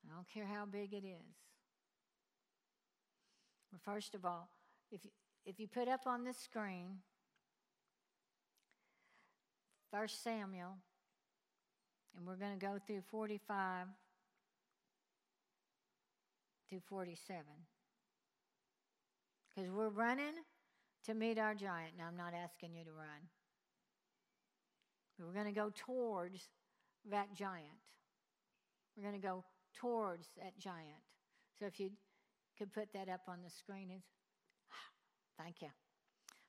I 0.06 0.14
don't 0.14 0.30
care 0.30 0.46
how 0.46 0.66
big 0.66 0.94
it 0.94 1.06
is. 1.06 1.36
Well, 3.72 3.82
first 3.84 4.14
of 4.16 4.24
all, 4.24 4.50
if 4.92 5.04
you, 5.04 5.12
if 5.46 5.60
you 5.60 5.68
put 5.68 5.88
up 5.88 6.02
on 6.06 6.24
the 6.24 6.34
screen 6.34 7.00
1 9.92 10.08
Samuel, 10.10 10.76
and 12.18 12.28
we're 12.28 12.36
going 12.36 12.58
to 12.58 12.66
go 12.66 12.78
through 12.86 13.02
45 13.10 13.88
to 16.70 16.80
47. 16.90 17.44
Because 19.50 19.72
we're 19.72 19.90
running 19.90 20.34
to 21.06 21.14
meet 21.14 21.38
our 21.38 21.54
giant. 21.54 21.94
Now, 21.98 22.08
I'm 22.08 22.18
not 22.18 22.34
asking 22.34 22.76
you 22.76 22.84
to 22.84 22.92
run. 22.92 23.30
We're 25.20 25.34
going 25.34 25.46
to 25.46 25.52
go 25.52 25.72
towards 25.76 26.50
that 27.10 27.34
giant. 27.34 27.66
We're 28.96 29.10
going 29.10 29.20
to 29.20 29.26
go 29.26 29.44
towards 29.76 30.28
that 30.42 30.58
giant. 30.60 31.04
So 31.60 31.66
if 31.66 31.80
you 31.80 31.92
could 32.58 32.74
put 32.74 32.92
that 32.94 33.10
up 33.10 33.22
on 33.28 33.40
the 33.44 33.50
screen. 33.50 33.90
It's, 33.96 34.08
thank 35.38 35.62
you. 35.62 35.70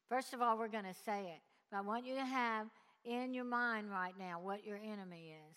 First 0.08 0.32
of 0.32 0.40
all, 0.40 0.56
we're 0.56 0.68
going 0.68 0.84
to 0.84 0.94
say 1.04 1.32
it. 1.34 1.40
But 1.70 1.78
I 1.78 1.80
want 1.80 2.06
you 2.06 2.14
to 2.14 2.24
have 2.24 2.68
in 3.04 3.34
your 3.34 3.44
mind 3.44 3.90
right 3.90 4.14
now 4.18 4.40
what 4.40 4.64
your 4.64 4.76
enemy 4.76 5.32
is. 5.32 5.56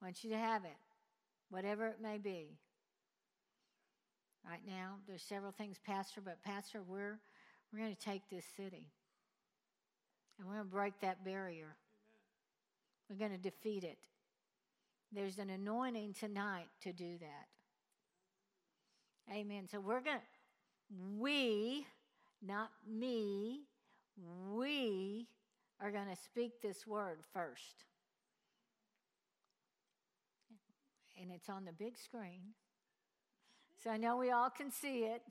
I 0.00 0.06
want 0.06 0.22
you 0.22 0.30
to 0.30 0.38
have 0.38 0.64
it, 0.64 0.76
whatever 1.50 1.86
it 1.88 1.96
may 2.00 2.18
be. 2.18 2.58
Right 4.48 4.62
now, 4.66 4.96
there's 5.06 5.22
several 5.22 5.52
things, 5.52 5.78
Pastor, 5.84 6.20
but 6.20 6.42
Pastor, 6.42 6.80
we're 6.86 7.18
we're 7.72 7.80
going 7.80 7.94
to 7.94 8.00
take 8.00 8.22
this 8.30 8.44
city. 8.56 8.86
And 10.38 10.46
we're 10.46 10.54
going 10.54 10.66
to 10.66 10.70
break 10.70 11.00
that 11.00 11.24
barrier. 11.24 11.76
We're 13.08 13.16
going 13.16 13.32
to 13.32 13.38
defeat 13.38 13.84
it. 13.84 13.98
There's 15.12 15.38
an 15.38 15.50
anointing 15.50 16.14
tonight 16.14 16.68
to 16.82 16.92
do 16.92 17.18
that. 17.18 17.48
Amen. 19.34 19.66
So 19.70 19.80
we're 19.80 20.00
going 20.00 20.18
to, 20.18 21.18
we, 21.18 21.86
not 22.46 22.70
me, 22.86 23.62
we 24.52 25.26
are 25.80 25.90
going 25.90 26.08
to 26.08 26.16
speak 26.16 26.60
this 26.60 26.86
word 26.86 27.18
first. 27.32 27.84
And 31.20 31.30
it's 31.32 31.48
on 31.48 31.64
the 31.64 31.72
big 31.72 31.98
screen. 31.98 32.54
So 33.82 33.90
I 33.90 33.96
know 33.96 34.16
we 34.16 34.30
all 34.30 34.50
can 34.50 34.70
see 34.70 35.04
it 35.04 35.22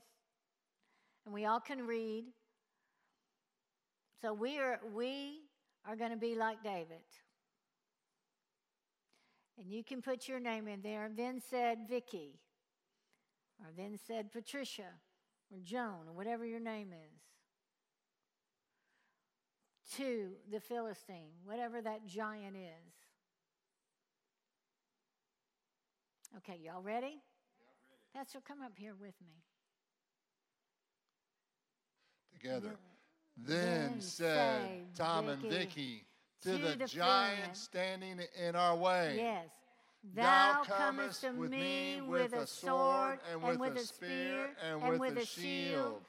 and 1.24 1.34
we 1.34 1.44
all 1.44 1.60
can 1.60 1.86
read. 1.86 2.24
So 4.20 4.32
we 4.32 4.58
are, 4.58 4.80
we 4.94 5.42
are 5.86 5.94
going 5.94 6.10
to 6.10 6.16
be 6.16 6.34
like 6.34 6.62
David. 6.62 7.04
And 9.58 9.70
you 9.70 9.84
can 9.84 10.02
put 10.02 10.28
your 10.28 10.40
name 10.40 10.68
in 10.68 10.82
there. 10.82 11.10
Then 11.14 11.40
said 11.40 11.78
Vicki, 11.88 12.40
or 13.60 13.70
then 13.76 13.98
said 14.06 14.32
Patricia, 14.32 14.90
or 15.52 15.58
Joan, 15.62 16.06
or 16.08 16.12
whatever 16.12 16.44
your 16.44 16.60
name 16.60 16.92
is. 16.92 17.20
To 19.96 20.32
the 20.50 20.60
Philistine, 20.60 21.32
whatever 21.44 21.80
that 21.80 22.06
giant 22.06 22.56
is. 22.56 22.94
Okay, 26.36 26.58
y'all 26.62 26.82
ready? 26.82 27.06
ready? 27.06 27.20
Pastor, 28.14 28.40
come 28.46 28.60
up 28.62 28.72
here 28.76 28.94
with 29.00 29.14
me. 29.24 29.42
Together. 32.34 32.76
Then, 33.46 34.00
said 34.00 34.94
Tom 34.94 35.28
and 35.28 35.42
Vicki 35.42 36.04
to, 36.42 36.58
the, 36.58 36.86
giant 36.86 37.56
standing 37.56 38.20
in 38.40 38.56
our 38.56 38.76
way. 38.76 39.14
Yes. 39.16 39.46
Thou, 40.14 40.62
comest 40.64 41.22
to 41.22 41.32
me 41.32 42.00
with 42.00 42.32
a 42.32 42.46
sword 42.46 43.18
and 43.30 43.42
with, 43.42 43.50
and 43.52 43.60
with 43.60 43.76
a 43.76 43.86
spear 43.86 44.50
and, 44.64 44.82
and 44.82 45.00
with 45.00 45.18
a 45.18 45.26
shield. 45.26 46.02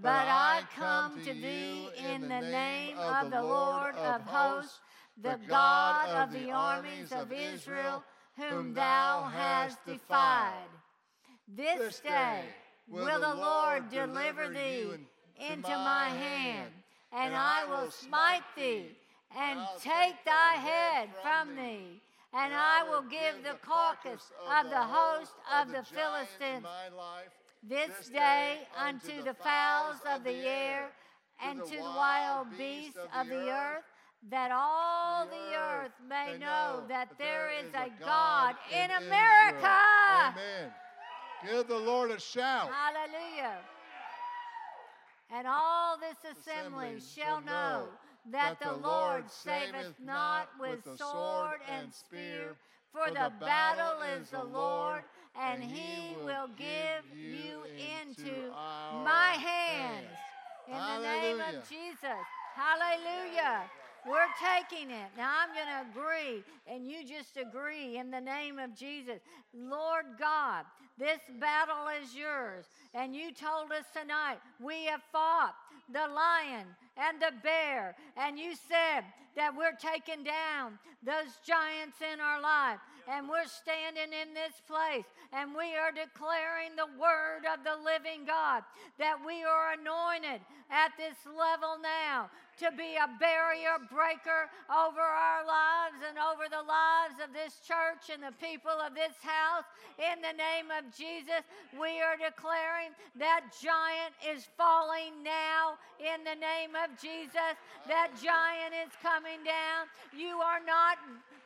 But 0.00 0.26
I 0.26 0.62
come 0.74 1.22
to 1.24 1.34
thee 1.34 1.90
in 1.98 2.22
the 2.22 2.40
name 2.40 2.98
of 2.98 3.30
the 3.30 3.42
Lord 3.42 3.94
of 3.96 4.22
hosts, 4.22 4.80
the 5.22 5.38
God 5.46 6.08
of 6.08 6.32
the 6.32 6.50
armies 6.50 7.12
of 7.12 7.30
Israel, 7.32 8.02
whom 8.36 8.72
thou 8.72 9.30
hast 9.32 9.84
defied. 9.84 10.68
This 11.46 12.00
day 12.00 12.44
will 12.88 13.20
the 13.20 13.34
Lord 13.34 13.90
deliver 13.90 14.48
thee 14.48 14.88
into 15.38 15.68
my 15.68 16.08
hand, 16.08 16.70
and 17.14 17.34
I 17.34 17.64
will 17.68 17.90
smite 17.90 18.42
thee 18.56 18.96
and 19.36 19.60
take 19.80 20.24
thy 20.24 20.54
head 20.54 21.08
from 21.22 21.56
thee. 21.56 22.00
And 22.36 22.52
I 22.52 22.82
will 22.90 23.02
give 23.02 23.44
the 23.44 23.56
carcass 23.64 24.32
of 24.50 24.68
the 24.68 24.82
host 24.82 25.34
of 25.56 25.68
the 25.68 25.84
Philistines 25.84 26.66
this 27.62 28.08
day 28.08 28.58
unto 28.76 29.22
the 29.22 29.34
fowls 29.34 29.98
of 30.04 30.24
the 30.24 30.44
air 30.44 30.90
and 31.42 31.64
to 31.64 31.76
the 31.76 31.80
wild 31.80 32.48
beasts 32.58 32.98
of 33.16 33.28
the 33.28 33.50
earth, 33.50 33.84
that 34.30 34.50
all 34.52 35.26
the 35.26 35.56
earth 35.56 35.92
may 36.08 36.36
know 36.38 36.82
that 36.88 37.10
there 37.18 37.50
is 37.60 37.68
a 37.74 37.88
God 38.02 38.56
in 38.72 38.90
America. 38.90 39.78
Amen. 40.10 40.72
Give 41.46 41.68
the 41.68 41.78
Lord 41.78 42.10
a 42.10 42.18
shout. 42.18 42.68
Hallelujah. 42.70 43.58
And 45.36 45.48
all 45.48 45.98
this 45.98 46.36
assembly 46.38 47.00
shall 47.00 47.40
know 47.40 47.88
that 48.30 48.60
the 48.60 48.72
Lord 48.72 49.28
saveth 49.28 49.94
not 50.00 50.48
with 50.60 50.84
sword 50.96 51.58
and 51.68 51.92
spear, 51.92 52.54
for 52.92 53.10
the 53.12 53.32
battle 53.40 54.00
is 54.16 54.30
the 54.30 54.44
Lord, 54.44 55.02
and 55.34 55.60
he 55.60 56.14
will 56.24 56.48
give 56.56 57.18
you 57.18 57.62
into 58.00 58.50
my 59.04 59.36
hands. 59.36 60.06
In 60.68 60.74
the 60.74 60.98
name 61.02 61.40
of 61.40 61.68
Jesus. 61.68 62.24
Hallelujah. 62.54 63.62
We're 64.06 64.32
taking 64.38 64.90
it. 64.90 65.08
Now 65.16 65.32
I'm 65.40 65.54
going 65.54 65.66
to 65.66 65.90
agree, 65.90 66.44
and 66.66 66.86
you 66.86 67.04
just 67.06 67.36
agree 67.36 67.96
in 67.96 68.10
the 68.10 68.20
name 68.20 68.58
of 68.58 68.76
Jesus. 68.76 69.20
Lord 69.54 70.04
God, 70.18 70.64
this 70.98 71.20
battle 71.40 71.88
is 72.02 72.14
yours. 72.14 72.66
And 72.94 73.16
you 73.16 73.32
told 73.32 73.72
us 73.72 73.84
tonight 73.92 74.38
we 74.60 74.84
have 74.84 75.02
fought 75.10 75.54
the 75.92 76.06
lion 76.06 76.66
and 76.96 77.20
the 77.20 77.32
bear. 77.42 77.96
And 78.16 78.38
you 78.38 78.54
said 78.54 79.04
that 79.36 79.56
we're 79.56 79.76
taking 79.76 80.22
down 80.22 80.78
those 81.02 81.40
giants 81.44 81.98
in 82.00 82.20
our 82.20 82.40
life. 82.40 82.78
And 83.10 83.28
we're 83.28 83.46
standing 83.46 84.16
in 84.16 84.32
this 84.32 84.62
place 84.66 85.04
and 85.34 85.52
we 85.52 85.76
are 85.76 85.92
declaring 85.92 86.72
the 86.72 86.88
word 86.96 87.44
of 87.44 87.60
the 87.60 87.76
living 87.76 88.24
God 88.24 88.62
that 88.98 89.18
we 89.20 89.44
are 89.44 89.74
anointed 89.76 90.40
at 90.70 90.96
this 90.96 91.18
level 91.26 91.76
now 91.82 92.30
to 92.58 92.70
be 92.76 92.94
a 92.96 93.10
barrier 93.18 93.78
breaker 93.90 94.50
over 94.70 95.02
our 95.02 95.42
lives 95.46 95.98
and 96.06 96.18
over 96.18 96.46
the 96.46 96.62
lives 96.62 97.18
of 97.22 97.34
this 97.34 97.58
church 97.66 98.12
and 98.12 98.22
the 98.22 98.34
people 98.38 98.74
of 98.78 98.94
this 98.94 99.16
house. 99.22 99.66
In 99.98 100.22
the 100.22 100.34
name 100.34 100.70
of 100.70 100.86
Jesus, 100.94 101.42
we 101.74 101.98
are 102.02 102.18
declaring 102.18 102.94
that 103.18 103.50
giant 103.58 104.14
is 104.22 104.46
falling 104.58 105.22
now 105.22 105.78
in 105.98 106.22
the 106.22 106.38
name 106.38 106.78
of 106.78 106.94
Jesus. 106.98 107.58
That 107.86 108.14
giant 108.18 108.74
is 108.74 108.92
coming 109.02 109.42
down. 109.42 109.90
You 110.14 110.38
are 110.38 110.62
not 110.62 110.98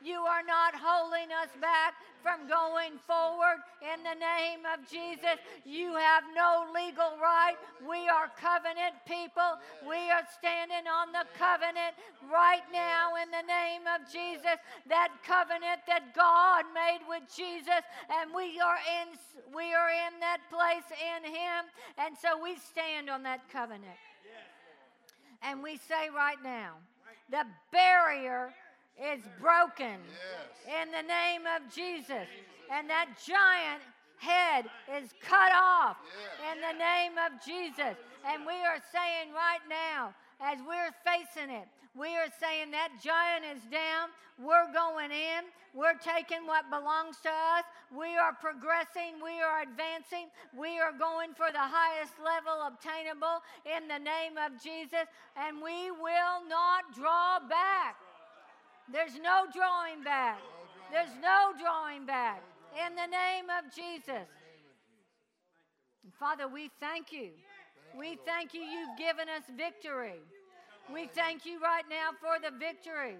you 0.02 0.20
are 0.20 0.42
not 0.46 0.74
holding 0.74 1.30
us 1.34 1.50
back 1.60 1.94
from 2.22 2.46
going 2.48 2.98
forward 3.06 3.62
in 3.82 4.02
the 4.02 4.18
name 4.18 4.62
of 4.66 4.82
Jesus. 4.86 5.38
You 5.64 5.94
have 5.94 6.24
no 6.34 6.66
legal 6.74 7.18
right. 7.20 7.56
We 7.82 8.08
are 8.08 8.30
covenant 8.38 9.00
people. 9.06 9.58
We 9.86 10.10
are 10.10 10.26
standing 10.36 10.86
on 10.86 11.10
the 11.10 11.26
covenant 11.38 11.98
right 12.30 12.66
now 12.72 13.14
in 13.16 13.30
the 13.30 13.46
name 13.46 13.86
of 13.86 14.06
Jesus. 14.10 14.58
That 14.88 15.10
covenant 15.26 15.82
that 15.86 16.14
God 16.14 16.64
made 16.74 17.02
with 17.08 17.22
Jesus, 17.34 17.82
and 18.10 18.30
we 18.34 18.60
are 18.60 18.78
in 18.78 19.14
we 19.54 19.72
are 19.74 19.90
in 19.90 20.20
that 20.20 20.42
place 20.50 20.86
in 20.92 21.24
Him, 21.24 21.70
and 21.96 22.16
so 22.18 22.40
we 22.42 22.56
stand 22.56 23.08
on 23.08 23.22
that 23.22 23.48
covenant. 23.50 23.98
And 25.42 25.62
we 25.62 25.76
say 25.76 26.10
right 26.14 26.42
now, 26.42 26.74
the 27.30 27.44
barrier 27.70 28.52
is 28.98 29.22
broken 29.40 30.02
yes. 30.10 30.82
in 30.82 30.90
the 30.90 31.06
name 31.06 31.42
of 31.46 31.72
Jesus. 31.72 32.26
And 32.70 32.90
that 32.90 33.06
giant 33.24 33.82
head 34.18 34.66
is 34.98 35.14
cut 35.22 35.52
off 35.54 35.96
yes. 36.02 36.52
in 36.52 36.56
the 36.60 36.76
name 36.78 37.14
of 37.16 37.38
Jesus. 37.40 37.96
And 38.26 38.44
we 38.44 38.58
are 38.66 38.82
saying 38.92 39.32
right 39.32 39.62
now, 39.70 40.14
as 40.42 40.58
we're 40.66 40.94
facing 41.06 41.50
it, 41.50 41.66
we 41.94 42.14
are 42.14 42.30
saying 42.38 42.70
that 42.72 42.90
giant 43.02 43.44
is 43.44 43.62
down. 43.70 44.10
We're 44.38 44.70
going 44.72 45.10
in. 45.10 45.50
We're 45.74 45.98
taking 45.98 46.46
what 46.46 46.70
belongs 46.70 47.18
to 47.22 47.28
us. 47.28 47.64
We 47.90 48.16
are 48.16 48.32
progressing. 48.34 49.18
We 49.22 49.42
are 49.42 49.62
advancing. 49.62 50.30
We 50.54 50.78
are 50.78 50.92
going 50.92 51.34
for 51.34 51.50
the 51.50 51.62
highest 51.62 52.14
level 52.22 52.66
obtainable 52.66 53.42
in 53.66 53.88
the 53.88 53.98
name 53.98 54.38
of 54.38 54.62
Jesus. 54.62 55.10
And 55.34 55.58
we 55.62 55.90
will 55.90 56.46
not 56.46 56.94
draw 56.94 57.40
back. 57.40 57.96
There's 58.92 59.14
no 59.20 59.44
drawing 59.52 60.02
back. 60.02 60.40
There's 60.90 61.12
no 61.20 61.52
drawing 61.60 62.06
back. 62.06 62.42
In 62.72 62.94
the 62.94 63.06
name 63.06 63.46
of 63.52 63.74
Jesus. 63.74 64.28
Father, 66.18 66.48
we 66.48 66.70
thank 66.80 67.12
you. 67.12 67.30
We 67.98 68.18
thank 68.24 68.54
you. 68.54 68.60
You've 68.60 68.96
given 68.96 69.28
us 69.28 69.44
victory. 69.56 70.20
We 70.92 71.06
thank 71.14 71.44
you 71.44 71.60
right 71.60 71.84
now 71.90 72.16
for 72.16 72.40
the 72.40 72.56
victory 72.56 73.16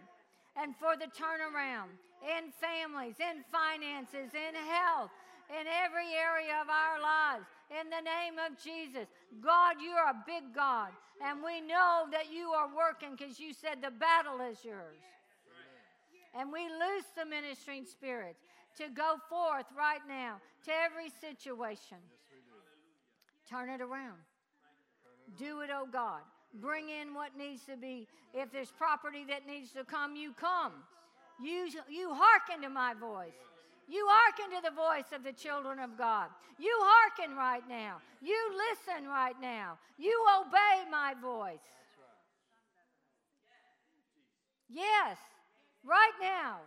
and 0.56 0.74
for 0.76 0.96
the 0.96 1.12
turnaround 1.12 1.92
in 2.24 2.50
families, 2.56 3.16
in 3.20 3.44
finances, 3.52 4.32
in 4.32 4.54
health, 4.56 5.12
in 5.52 5.66
every 5.68 6.16
area 6.16 6.56
of 6.60 6.68
our 6.68 6.96
lives. 7.00 7.44
In 7.68 7.90
the 7.90 8.00
name 8.00 8.40
of 8.40 8.56
Jesus. 8.56 9.06
God, 9.44 9.76
you're 9.84 10.08
a 10.08 10.24
big 10.24 10.54
God. 10.54 10.88
And 11.20 11.42
we 11.42 11.60
know 11.60 12.06
that 12.10 12.32
you 12.32 12.56
are 12.56 12.70
working 12.72 13.16
because 13.16 13.38
you 13.38 13.52
said 13.52 13.82
the 13.82 13.90
battle 13.90 14.40
is 14.40 14.64
yours. 14.64 14.96
And 16.34 16.52
we 16.52 16.60
loose 16.60 17.06
the 17.16 17.24
ministering 17.24 17.84
spirits 17.84 18.40
to 18.76 18.88
go 18.88 19.16
forth 19.28 19.66
right 19.76 20.00
now 20.08 20.36
to 20.64 20.70
every 20.70 21.10
situation. 21.20 21.98
Turn 23.48 23.70
it 23.70 23.80
around. 23.80 24.18
Do 25.38 25.60
it, 25.60 25.70
oh 25.72 25.86
God. 25.90 26.20
Bring 26.54 26.88
in 26.88 27.14
what 27.14 27.36
needs 27.36 27.62
to 27.64 27.76
be. 27.76 28.06
If 28.34 28.52
there's 28.52 28.70
property 28.70 29.24
that 29.28 29.46
needs 29.46 29.72
to 29.72 29.84
come, 29.84 30.16
you 30.16 30.32
come. 30.32 30.72
You, 31.42 31.68
you 31.88 32.10
hearken 32.12 32.62
to 32.62 32.68
my 32.68 32.94
voice. 32.94 33.32
You 33.88 34.06
hearken 34.08 34.56
to 34.56 34.62
the 34.68 34.74
voice 34.74 35.12
of 35.14 35.24
the 35.24 35.32
children 35.32 35.78
of 35.78 35.96
God. 35.96 36.28
You 36.58 36.74
hearken 36.80 37.36
right 37.36 37.66
now. 37.68 37.96
You 38.20 38.36
listen 38.70 39.08
right 39.08 39.36
now. 39.40 39.78
You 39.96 40.12
obey 40.40 40.90
my 40.90 41.14
voice. 41.20 41.58
Yes, 44.68 45.16
right 45.84 46.16
now. 46.20 46.58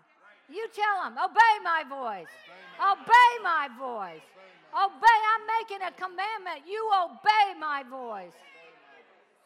You 0.50 0.68
tell 0.76 1.04
them, 1.04 1.18
obey 1.18 1.54
my 1.64 1.84
voice. 1.88 2.34
Obey 2.80 3.32
my 3.44 3.70
voice. 3.80 4.28
Obey. 4.72 5.20
I'm 5.36 5.46
making 5.60 5.84
a 5.86 5.92
commandment. 5.92 6.68
You 6.68 6.90
obey 7.04 7.60
my 7.60 7.84
voice. 7.84 8.36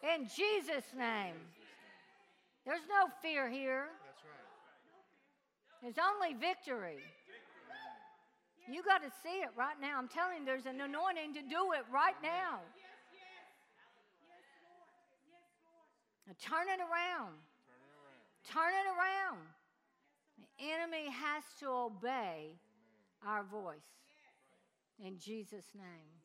In 0.02 0.26
Jesus' 0.26 0.86
name. 0.96 1.34
There's 2.64 2.86
no 2.88 3.06
fear 3.22 3.48
here. 3.48 3.86
There's 5.82 5.98
only 5.98 6.34
victory. 6.34 6.98
You 8.68 8.82
got 8.82 9.02
to 9.02 9.10
see 9.22 9.46
it 9.46 9.50
right 9.56 9.78
now. 9.80 9.98
I'm 9.98 10.08
telling 10.08 10.40
you, 10.40 10.44
there's 10.44 10.66
an 10.66 10.80
anointing 10.80 11.34
to 11.34 11.42
do 11.42 11.70
it 11.78 11.86
right 11.92 12.18
now. 12.22 12.58
Turn 16.42 16.66
it 16.66 16.82
around. 16.82 17.38
Turn 18.50 18.74
it 18.74 18.86
around. 18.90 19.38
The 20.38 20.64
enemy 20.72 21.10
has 21.10 21.42
to 21.60 21.68
obey 21.68 22.58
our 23.26 23.42
voice. 23.44 23.76
In 25.04 25.18
Jesus' 25.18 25.72
name. 25.74 26.16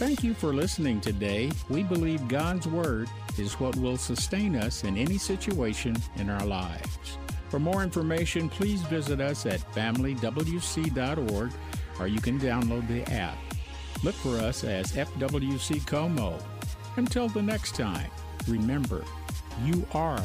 Thank 0.00 0.24
you 0.24 0.32
for 0.32 0.54
listening 0.54 1.00
today. 1.00 1.50
We 1.68 1.82
believe 1.82 2.26
God's 2.26 2.66
Word 2.66 3.08
is 3.38 3.60
what 3.60 3.76
will 3.76 3.98
sustain 3.98 4.56
us 4.56 4.82
in 4.84 4.96
any 4.96 5.18
situation 5.18 5.94
in 6.16 6.30
our 6.30 6.46
lives. 6.46 7.18
For 7.50 7.58
more 7.58 7.82
information, 7.82 8.48
please 8.48 8.80
visit 8.82 9.20
us 9.20 9.44
at 9.44 9.60
familywc.org 9.72 11.52
or 11.98 12.06
you 12.06 12.20
can 12.20 12.40
download 12.40 12.88
the 12.88 13.02
app. 13.12 13.36
Look 14.02 14.14
for 14.14 14.38
us 14.38 14.64
as 14.64 14.92
FWC 14.92 15.86
Como. 15.86 16.38
Until 16.96 17.28
the 17.28 17.42
next 17.42 17.74
time, 17.74 18.10
remember, 18.48 19.04
you 19.64 19.86
are 19.92 20.22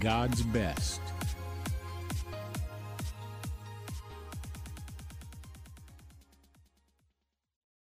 God's 0.00 0.42
best. 0.42 1.15